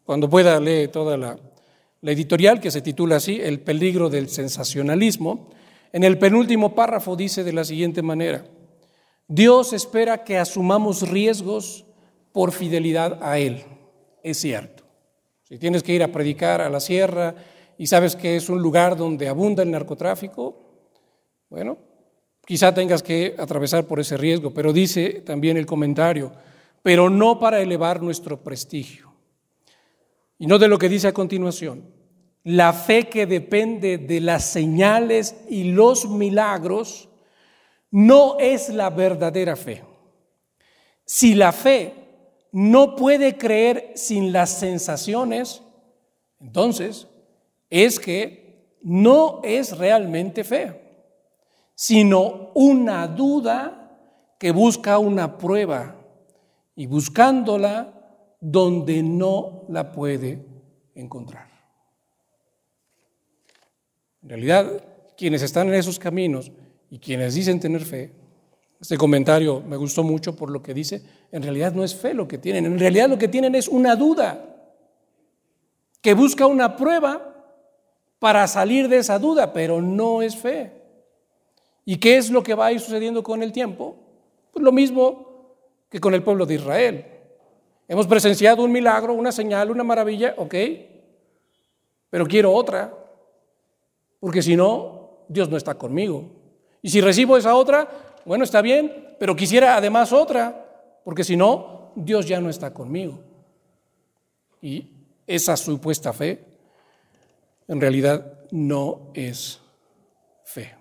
Cuando 0.02 0.28
pueda 0.28 0.58
leer 0.58 0.90
toda 0.90 1.16
la, 1.16 1.38
editorial 2.02 2.60
que 2.60 2.72
se 2.72 2.82
titula 2.82 3.14
así, 3.14 3.40
El 3.40 3.60
peligro 3.60 4.10
del 4.10 4.30
sensacionalismo, 4.30 5.50
en 5.92 6.02
el 6.02 6.18
penúltimo 6.18 6.74
párrafo 6.74 7.14
dice 7.14 7.44
de 7.44 7.52
la 7.52 7.62
siguiente 7.62 8.02
manera, 8.02 8.46
Dios 9.28 9.74
espera 9.74 10.24
que 10.24 10.38
asumamos 10.38 11.08
riesgos 11.08 11.84
por 12.32 12.50
fidelidad 12.50 13.20
a 13.22 13.38
Él. 13.38 13.62
Es 14.24 14.38
cierto. 14.38 14.79
Si 15.50 15.58
tienes 15.58 15.82
que 15.82 15.92
ir 15.92 16.02
a 16.04 16.12
predicar 16.12 16.60
a 16.60 16.70
la 16.70 16.78
sierra 16.78 17.34
y 17.76 17.88
sabes 17.88 18.14
que 18.14 18.36
es 18.36 18.48
un 18.48 18.62
lugar 18.62 18.96
donde 18.96 19.26
abunda 19.26 19.64
el 19.64 19.70
narcotráfico, 19.72 20.56
bueno, 21.48 21.76
quizá 22.46 22.72
tengas 22.72 23.02
que 23.02 23.34
atravesar 23.36 23.84
por 23.84 23.98
ese 23.98 24.16
riesgo, 24.16 24.54
pero 24.54 24.72
dice 24.72 25.22
también 25.26 25.56
el 25.56 25.66
comentario, 25.66 26.30
pero 26.84 27.10
no 27.10 27.40
para 27.40 27.60
elevar 27.60 28.00
nuestro 28.00 28.44
prestigio. 28.44 29.12
Y 30.38 30.46
no 30.46 30.56
de 30.56 30.68
lo 30.68 30.78
que 30.78 30.88
dice 30.88 31.08
a 31.08 31.12
continuación, 31.12 31.82
la 32.44 32.72
fe 32.72 33.08
que 33.08 33.26
depende 33.26 33.98
de 33.98 34.20
las 34.20 34.44
señales 34.44 35.34
y 35.48 35.72
los 35.72 36.08
milagros 36.08 37.08
no 37.90 38.38
es 38.38 38.68
la 38.68 38.88
verdadera 38.88 39.56
fe. 39.56 39.82
Si 41.04 41.34
la 41.34 41.50
fe 41.50 41.99
no 42.52 42.96
puede 42.96 43.36
creer 43.36 43.92
sin 43.94 44.32
las 44.32 44.50
sensaciones, 44.50 45.62
entonces 46.40 47.06
es 47.68 48.00
que 48.00 48.76
no 48.82 49.40
es 49.44 49.76
realmente 49.76 50.44
fe, 50.44 50.80
sino 51.74 52.50
una 52.54 53.06
duda 53.06 53.80
que 54.38 54.52
busca 54.52 54.98
una 54.98 55.38
prueba 55.38 55.96
y 56.74 56.86
buscándola 56.86 57.94
donde 58.40 59.02
no 59.02 59.64
la 59.68 59.92
puede 59.92 60.44
encontrar. 60.94 61.48
En 64.22 64.28
realidad, 64.30 64.84
quienes 65.16 65.42
están 65.42 65.68
en 65.68 65.74
esos 65.74 65.98
caminos 65.98 66.50
y 66.90 66.98
quienes 66.98 67.34
dicen 67.34 67.60
tener 67.60 67.84
fe, 67.84 68.12
este 68.80 68.96
comentario 68.96 69.60
me 69.60 69.76
gustó 69.76 70.02
mucho 70.02 70.34
por 70.34 70.50
lo 70.50 70.62
que 70.62 70.72
dice, 70.72 71.02
en 71.30 71.42
realidad 71.42 71.72
no 71.72 71.84
es 71.84 71.94
fe 71.94 72.14
lo 72.14 72.26
que 72.26 72.38
tienen, 72.38 72.64
en 72.66 72.78
realidad 72.78 73.08
lo 73.08 73.18
que 73.18 73.28
tienen 73.28 73.54
es 73.54 73.68
una 73.68 73.94
duda 73.94 74.46
que 76.00 76.14
busca 76.14 76.46
una 76.46 76.76
prueba 76.76 77.26
para 78.18 78.46
salir 78.46 78.88
de 78.88 78.98
esa 78.98 79.18
duda, 79.18 79.52
pero 79.52 79.82
no 79.82 80.22
es 80.22 80.36
fe. 80.36 80.72
¿Y 81.84 81.96
qué 81.96 82.16
es 82.16 82.30
lo 82.30 82.42
que 82.42 82.54
va 82.54 82.66
a 82.66 82.72
ir 82.72 82.80
sucediendo 82.80 83.22
con 83.22 83.42
el 83.42 83.52
tiempo? 83.52 83.96
Pues 84.52 84.62
lo 84.62 84.72
mismo 84.72 85.56
que 85.90 86.00
con 86.00 86.14
el 86.14 86.22
pueblo 86.22 86.46
de 86.46 86.54
Israel. 86.54 87.06
Hemos 87.88 88.06
presenciado 88.06 88.62
un 88.62 88.72
milagro, 88.72 89.14
una 89.14 89.32
señal, 89.32 89.70
una 89.70 89.82
maravilla, 89.82 90.34
ok, 90.36 90.54
pero 92.08 92.26
quiero 92.26 92.52
otra, 92.52 92.94
porque 94.20 94.42
si 94.42 94.56
no, 94.56 95.24
Dios 95.28 95.48
no 95.48 95.56
está 95.56 95.74
conmigo. 95.74 96.30
Y 96.82 96.90
si 96.90 97.00
recibo 97.00 97.36
esa 97.36 97.54
otra, 97.54 98.09
bueno, 98.24 98.44
está 98.44 98.62
bien, 98.62 99.16
pero 99.18 99.36
quisiera 99.36 99.76
además 99.76 100.12
otra, 100.12 101.00
porque 101.04 101.24
si 101.24 101.36
no, 101.36 101.92
Dios 101.94 102.26
ya 102.26 102.40
no 102.40 102.50
está 102.50 102.72
conmigo. 102.72 103.20
Y 104.62 104.90
esa 105.26 105.56
supuesta 105.56 106.12
fe 106.12 106.44
en 107.68 107.80
realidad 107.80 108.40
no 108.50 109.10
es 109.14 109.60
fe. 110.44 110.74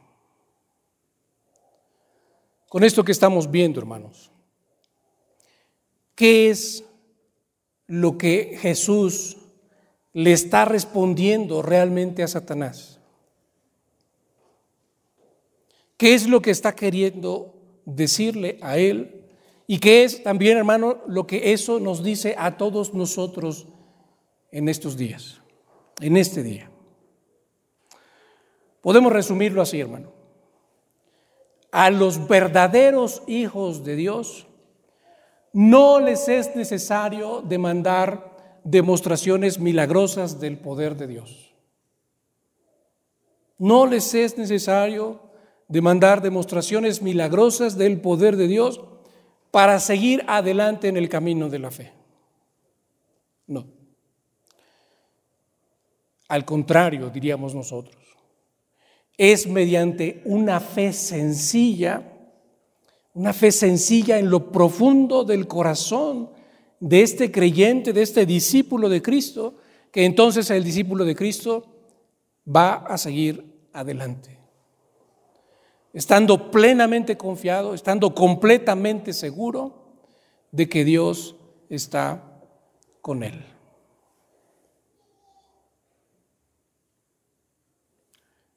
Con 2.67 2.83
esto 2.83 3.03
que 3.03 3.11
estamos 3.11 3.49
viendo, 3.49 3.79
hermanos, 3.79 4.31
¿qué 6.15 6.49
es 6.49 6.83
lo 7.87 8.17
que 8.17 8.57
Jesús 8.59 9.37
le 10.13 10.33
está 10.33 10.65
respondiendo 10.65 11.61
realmente 11.61 12.21
a 12.21 12.27
Satanás? 12.27 12.98
¿Qué 15.99 16.13
es 16.13 16.29
lo 16.29 16.41
que 16.41 16.51
está 16.51 16.73
queriendo 16.73 17.53
decirle 17.83 18.57
a 18.61 18.77
él? 18.77 19.25
Y 19.67 19.79
qué 19.79 20.05
es 20.05 20.23
también, 20.23 20.57
hermano, 20.57 20.99
lo 21.07 21.27
que 21.27 21.51
eso 21.51 21.77
nos 21.77 22.01
dice 22.01 22.35
a 22.37 22.55
todos 22.55 22.93
nosotros 22.93 23.67
en 24.49 24.69
estos 24.69 24.95
días, 24.95 25.41
en 25.99 26.15
este 26.15 26.41
día. 26.41 26.71
Podemos 28.79 29.11
resumirlo 29.11 29.61
así, 29.61 29.81
hermano. 29.81 30.13
A 31.69 31.89
los 31.89 32.29
verdaderos 32.29 33.21
hijos 33.27 33.83
de 33.83 33.97
Dios 33.97 34.47
no 35.51 35.99
les 35.99 36.29
es 36.29 36.55
necesario 36.55 37.41
demandar 37.41 38.61
demostraciones 38.63 39.59
milagrosas 39.59 40.39
del 40.39 40.59
poder 40.59 40.95
de 40.95 41.07
Dios. 41.07 41.53
No 43.57 43.85
les 43.85 44.13
es 44.13 44.37
necesario 44.37 45.27
demandar 45.69 46.21
demostraciones 46.21 47.01
milagrosas 47.01 47.77
del 47.77 48.01
poder 48.01 48.35
de 48.35 48.47
Dios 48.47 48.81
para 49.51 49.79
seguir 49.79 50.25
adelante 50.27 50.89
en 50.89 50.97
el 50.97 51.07
camino 51.07 51.47
de 51.47 51.59
la 51.59 51.71
fe. 51.71 51.93
No. 53.47 53.65
Al 56.27 56.43
contrario, 56.43 57.09
diríamos 57.09 57.55
nosotros, 57.55 57.95
es 59.17 59.47
mediante 59.47 60.21
una 60.25 60.59
fe 60.59 60.91
sencilla, 60.91 62.03
una 63.13 63.33
fe 63.33 63.51
sencilla 63.51 64.17
en 64.17 64.29
lo 64.29 64.51
profundo 64.51 65.23
del 65.23 65.47
corazón 65.47 66.29
de 66.79 67.01
este 67.01 67.31
creyente, 67.31 67.93
de 67.93 68.01
este 68.01 68.25
discípulo 68.25 68.89
de 68.89 69.01
Cristo, 69.01 69.55
que 69.91 70.05
entonces 70.05 70.49
el 70.49 70.63
discípulo 70.63 71.05
de 71.05 71.15
Cristo 71.15 71.65
va 72.47 72.73
a 72.75 72.97
seguir 72.97 73.43
adelante. 73.73 74.38
Estando 75.93 76.51
plenamente 76.51 77.17
confiado, 77.17 77.73
estando 77.73 78.13
completamente 78.13 79.11
seguro 79.13 79.97
de 80.51 80.69
que 80.69 80.83
Dios 80.83 81.35
está 81.69 82.41
con 83.01 83.23
él. 83.23 83.43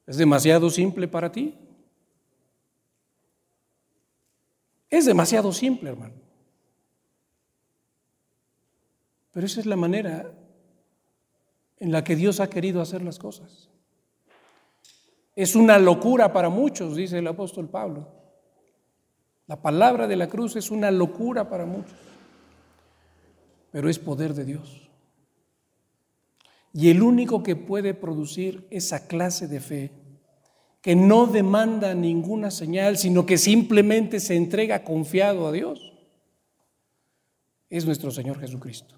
¿Es 0.07 0.16
demasiado 0.16 0.68
simple 0.68 1.09
para 1.09 1.33
ti? 1.33 1.55
Es 4.91 5.07
demasiado 5.07 5.53
simple, 5.53 5.91
hermano. 5.91 6.14
Pero 9.30 9.47
esa 9.47 9.61
es 9.61 9.66
la 9.66 9.76
manera 9.76 10.30
en 11.78 11.91
la 11.91 12.05
que 12.05 12.14
Dios 12.14 12.41
ha 12.41 12.51
querido 12.51 12.83
hacer 12.83 13.03
las 13.03 13.18
cosas. 13.18 13.70
Es 15.35 15.55
una 15.55 15.78
locura 15.78 16.33
para 16.33 16.49
muchos, 16.49 16.97
dice 16.97 17.18
el 17.18 17.26
apóstol 17.26 17.68
Pablo. 17.68 18.09
La 19.47 19.61
palabra 19.61 20.07
de 20.07 20.16
la 20.16 20.28
cruz 20.28 20.57
es 20.57 20.70
una 20.70 20.91
locura 20.91 21.49
para 21.49 21.66
muchos, 21.66 21.99
pero 23.70 23.89
es 23.89 23.99
poder 23.99 24.35
de 24.35 24.45
Dios. 24.45 24.91
Y 26.74 26.91
el 26.91 27.03
único 27.03 27.43
que 27.43 27.57
puede 27.57 27.93
producir 27.95 28.66
esa 28.70 29.07
clase 29.07 29.49
de 29.49 29.61
fe, 29.61 29.91
que 30.80 30.97
no 30.97 31.26
demanda 31.26 31.95
ninguna 31.95 32.51
señal, 32.51 32.97
sino 32.99 33.24
que 33.24 33.39
simplemente 33.39 34.20
se 34.20 34.37
entrega 34.37 34.85
confiado 34.85 35.47
a 35.47 35.53
Dios, 35.53 35.93
es 37.70 37.87
nuestro 37.87 38.11
Señor 38.11 38.39
Jesucristo. 38.39 38.97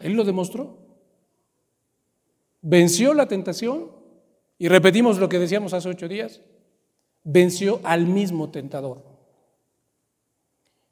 Él 0.00 0.14
lo 0.14 0.24
demostró. 0.24 0.83
Venció 2.66 3.12
la 3.12 3.28
tentación 3.28 3.90
y 4.56 4.68
repetimos 4.68 5.18
lo 5.18 5.28
que 5.28 5.38
decíamos 5.38 5.74
hace 5.74 5.90
ocho 5.90 6.08
días, 6.08 6.40
venció 7.22 7.78
al 7.84 8.06
mismo 8.06 8.50
tentador. 8.50 9.04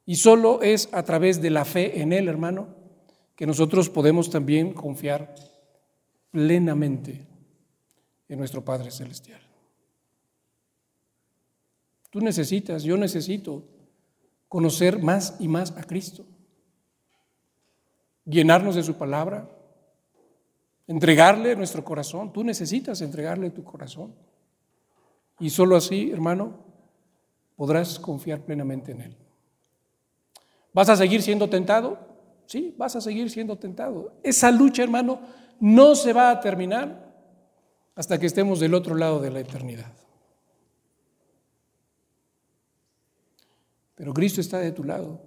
Y 0.04 0.16
solo 0.16 0.60
es 0.60 0.90
a 0.92 1.02
través 1.02 1.40
de 1.40 1.48
la 1.48 1.64
fe 1.64 2.02
en 2.02 2.12
Él, 2.12 2.28
hermano, 2.28 2.68
que 3.34 3.46
nosotros 3.46 3.88
podemos 3.88 4.28
también 4.28 4.74
confiar 4.74 5.34
plenamente 6.30 7.26
en 8.28 8.38
nuestro 8.38 8.62
Padre 8.62 8.90
Celestial. 8.90 9.40
Tú 12.10 12.20
necesitas, 12.20 12.82
yo 12.82 12.98
necesito 12.98 13.64
conocer 14.46 14.98
más 14.98 15.36
y 15.40 15.48
más 15.48 15.70
a 15.78 15.84
Cristo, 15.84 16.26
llenarnos 18.26 18.74
de 18.74 18.82
su 18.82 18.96
palabra, 18.96 19.48
entregarle 20.86 21.56
nuestro 21.56 21.84
corazón. 21.84 22.32
Tú 22.32 22.44
necesitas 22.44 23.00
entregarle 23.00 23.50
tu 23.50 23.64
corazón. 23.64 24.14
Y 25.38 25.50
solo 25.50 25.76
así, 25.76 26.10
hermano, 26.10 26.58
podrás 27.56 27.98
confiar 27.98 28.40
plenamente 28.40 28.92
en 28.92 29.00
Él. 29.02 29.16
¿Vas 30.72 30.88
a 30.88 30.96
seguir 30.96 31.22
siendo 31.22 31.48
tentado? 31.48 31.98
Sí, 32.46 32.74
vas 32.76 32.96
a 32.96 33.00
seguir 33.00 33.30
siendo 33.30 33.56
tentado. 33.56 34.12
Esa 34.22 34.50
lucha, 34.50 34.82
hermano, 34.82 35.20
no 35.60 35.94
se 35.94 36.12
va 36.12 36.30
a 36.30 36.40
terminar 36.40 37.12
hasta 37.94 38.18
que 38.18 38.26
estemos 38.26 38.60
del 38.60 38.74
otro 38.74 38.94
lado 38.94 39.20
de 39.20 39.30
la 39.30 39.40
eternidad. 39.40 39.92
Pero 43.94 44.14
Cristo 44.14 44.40
está 44.40 44.58
de 44.58 44.72
tu 44.72 44.84
lado 44.84 45.20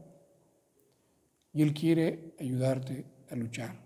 y 1.53 1.61
Él 1.61 1.73
quiere 1.73 2.35
ayudarte 2.39 3.05
a 3.29 3.35
luchar 3.35 3.84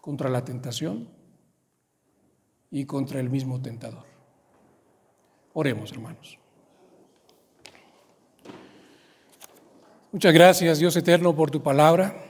contra 0.00 0.28
la 0.28 0.44
tentación 0.44 1.08
y 2.70 2.84
contra 2.84 3.20
el 3.20 3.30
mismo 3.30 3.60
tentador. 3.60 4.04
Oremos, 5.54 5.92
hermanos. 5.92 6.38
Muchas 10.12 10.32
gracias, 10.32 10.78
Dios 10.78 10.96
eterno, 10.96 11.34
por 11.34 11.50
tu 11.50 11.62
palabra. 11.62 12.24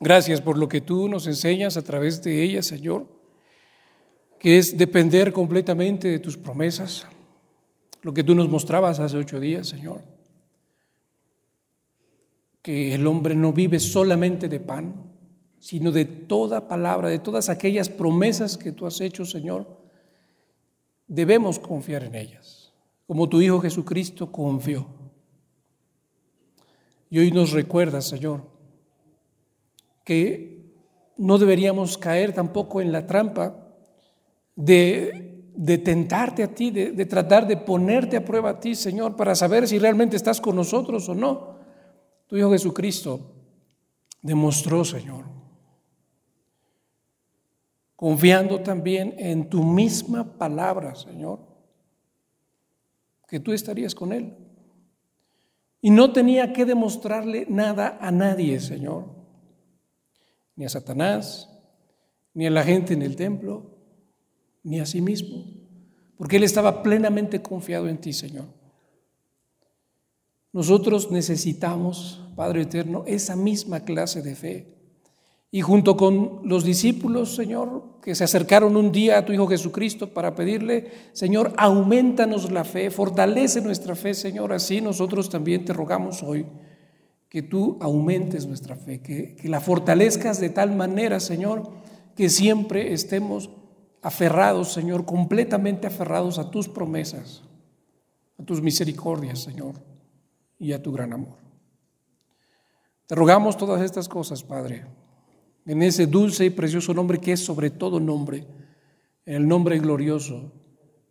Gracias 0.00 0.40
por 0.40 0.56
lo 0.56 0.68
que 0.68 0.80
tú 0.80 1.08
nos 1.08 1.26
enseñas 1.26 1.76
a 1.76 1.82
través 1.82 2.22
de 2.22 2.42
ella, 2.42 2.62
Señor, 2.62 3.06
que 4.38 4.58
es 4.58 4.78
depender 4.78 5.32
completamente 5.32 6.08
de 6.08 6.18
tus 6.18 6.38
promesas, 6.38 7.06
lo 8.02 8.14
que 8.14 8.24
tú 8.24 8.34
nos 8.34 8.48
mostrabas 8.48 8.98
hace 8.98 9.18
ocho 9.18 9.38
días, 9.38 9.68
Señor, 9.68 10.02
que 12.62 12.94
el 12.94 13.06
hombre 13.06 13.34
no 13.34 13.52
vive 13.52 13.78
solamente 13.78 14.48
de 14.48 14.58
pan, 14.60 15.09
sino 15.60 15.92
de 15.92 16.06
toda 16.06 16.66
palabra, 16.66 17.10
de 17.10 17.18
todas 17.18 17.50
aquellas 17.50 17.90
promesas 17.90 18.56
que 18.56 18.72
tú 18.72 18.86
has 18.86 19.00
hecho, 19.00 19.26
Señor. 19.26 19.78
Debemos 21.06 21.58
confiar 21.58 22.02
en 22.02 22.14
ellas, 22.14 22.72
como 23.06 23.28
tu 23.28 23.40
Hijo 23.42 23.60
Jesucristo 23.60 24.32
confió. 24.32 24.86
Y 27.10 27.18
hoy 27.18 27.30
nos 27.30 27.52
recuerda, 27.52 28.00
Señor, 28.00 28.42
que 30.02 30.72
no 31.18 31.36
deberíamos 31.36 31.98
caer 31.98 32.32
tampoco 32.32 32.80
en 32.80 32.90
la 32.90 33.06
trampa 33.06 33.68
de, 34.56 35.52
de 35.54 35.78
tentarte 35.78 36.42
a 36.42 36.54
ti, 36.54 36.70
de, 36.70 36.92
de 36.92 37.06
tratar 37.06 37.46
de 37.46 37.58
ponerte 37.58 38.16
a 38.16 38.24
prueba 38.24 38.50
a 38.50 38.60
ti, 38.60 38.74
Señor, 38.74 39.14
para 39.14 39.34
saber 39.34 39.68
si 39.68 39.78
realmente 39.78 40.16
estás 40.16 40.40
con 40.40 40.56
nosotros 40.56 41.06
o 41.08 41.14
no. 41.14 41.56
Tu 42.28 42.38
Hijo 42.38 42.50
Jesucristo 42.52 43.20
demostró, 44.22 44.84
Señor, 44.84 45.39
confiando 48.00 48.62
también 48.62 49.14
en 49.18 49.50
tu 49.50 49.62
misma 49.62 50.38
palabra, 50.38 50.94
Señor, 50.94 51.38
que 53.28 53.38
tú 53.38 53.52
estarías 53.52 53.94
con 53.94 54.14
Él. 54.14 54.38
Y 55.82 55.90
no 55.90 56.10
tenía 56.10 56.54
que 56.54 56.64
demostrarle 56.64 57.44
nada 57.46 57.98
a 58.00 58.10
nadie, 58.10 58.58
Señor, 58.58 59.04
ni 60.56 60.64
a 60.64 60.70
Satanás, 60.70 61.50
ni 62.32 62.46
a 62.46 62.50
la 62.50 62.64
gente 62.64 62.94
en 62.94 63.02
el 63.02 63.16
templo, 63.16 63.76
ni 64.62 64.80
a 64.80 64.86
sí 64.86 65.02
mismo, 65.02 65.44
porque 66.16 66.38
Él 66.38 66.44
estaba 66.44 66.82
plenamente 66.82 67.42
confiado 67.42 67.86
en 67.86 67.98
ti, 67.98 68.14
Señor. 68.14 68.46
Nosotros 70.54 71.10
necesitamos, 71.10 72.26
Padre 72.34 72.62
Eterno, 72.62 73.04
esa 73.06 73.36
misma 73.36 73.80
clase 73.80 74.22
de 74.22 74.34
fe. 74.34 74.79
Y 75.52 75.62
junto 75.62 75.96
con 75.96 76.42
los 76.44 76.64
discípulos, 76.64 77.34
Señor, 77.34 77.98
que 78.00 78.14
se 78.14 78.22
acercaron 78.22 78.76
un 78.76 78.92
día 78.92 79.18
a 79.18 79.24
tu 79.24 79.32
Hijo 79.32 79.48
Jesucristo 79.48 80.14
para 80.14 80.34
pedirle, 80.36 80.92
Señor, 81.12 81.52
aumentanos 81.56 82.52
la 82.52 82.62
fe, 82.62 82.90
fortalece 82.90 83.60
nuestra 83.60 83.96
fe, 83.96 84.14
Señor. 84.14 84.52
Así 84.52 84.80
nosotros 84.80 85.28
también 85.28 85.64
te 85.64 85.72
rogamos 85.72 86.22
hoy 86.22 86.46
que 87.28 87.42
tú 87.42 87.78
aumentes 87.80 88.46
nuestra 88.46 88.76
fe, 88.76 89.00
que, 89.02 89.34
que 89.34 89.48
la 89.48 89.60
fortalezcas 89.60 90.40
de 90.40 90.50
tal 90.50 90.74
manera, 90.74 91.18
Señor, 91.18 91.68
que 92.14 92.28
siempre 92.28 92.92
estemos 92.92 93.50
aferrados, 94.02 94.72
Señor, 94.72 95.04
completamente 95.04 95.88
aferrados 95.88 96.38
a 96.38 96.50
tus 96.50 96.68
promesas, 96.68 97.42
a 98.38 98.44
tus 98.44 98.62
misericordias, 98.62 99.40
Señor, 99.40 99.74
y 100.60 100.72
a 100.72 100.82
tu 100.82 100.92
gran 100.92 101.12
amor. 101.12 101.38
Te 103.06 103.16
rogamos 103.16 103.56
todas 103.56 103.82
estas 103.82 104.08
cosas, 104.08 104.44
Padre 104.44 104.99
en 105.66 105.82
ese 105.82 106.06
dulce 106.06 106.44
y 106.46 106.50
precioso 106.50 106.94
nombre 106.94 107.18
que 107.18 107.32
es 107.32 107.40
sobre 107.40 107.70
todo 107.70 108.00
nombre, 108.00 108.46
en 109.26 109.34
el 109.34 109.48
nombre 109.48 109.78
glorioso 109.78 110.52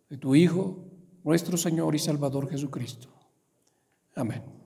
de 0.08 0.16
tu 0.16 0.34
Hijo, 0.34 0.84
nuestro 1.24 1.56
Señor 1.56 1.94
y 1.94 1.98
Salvador 1.98 2.50
Jesucristo. 2.50 3.08
Amén. 4.14 4.59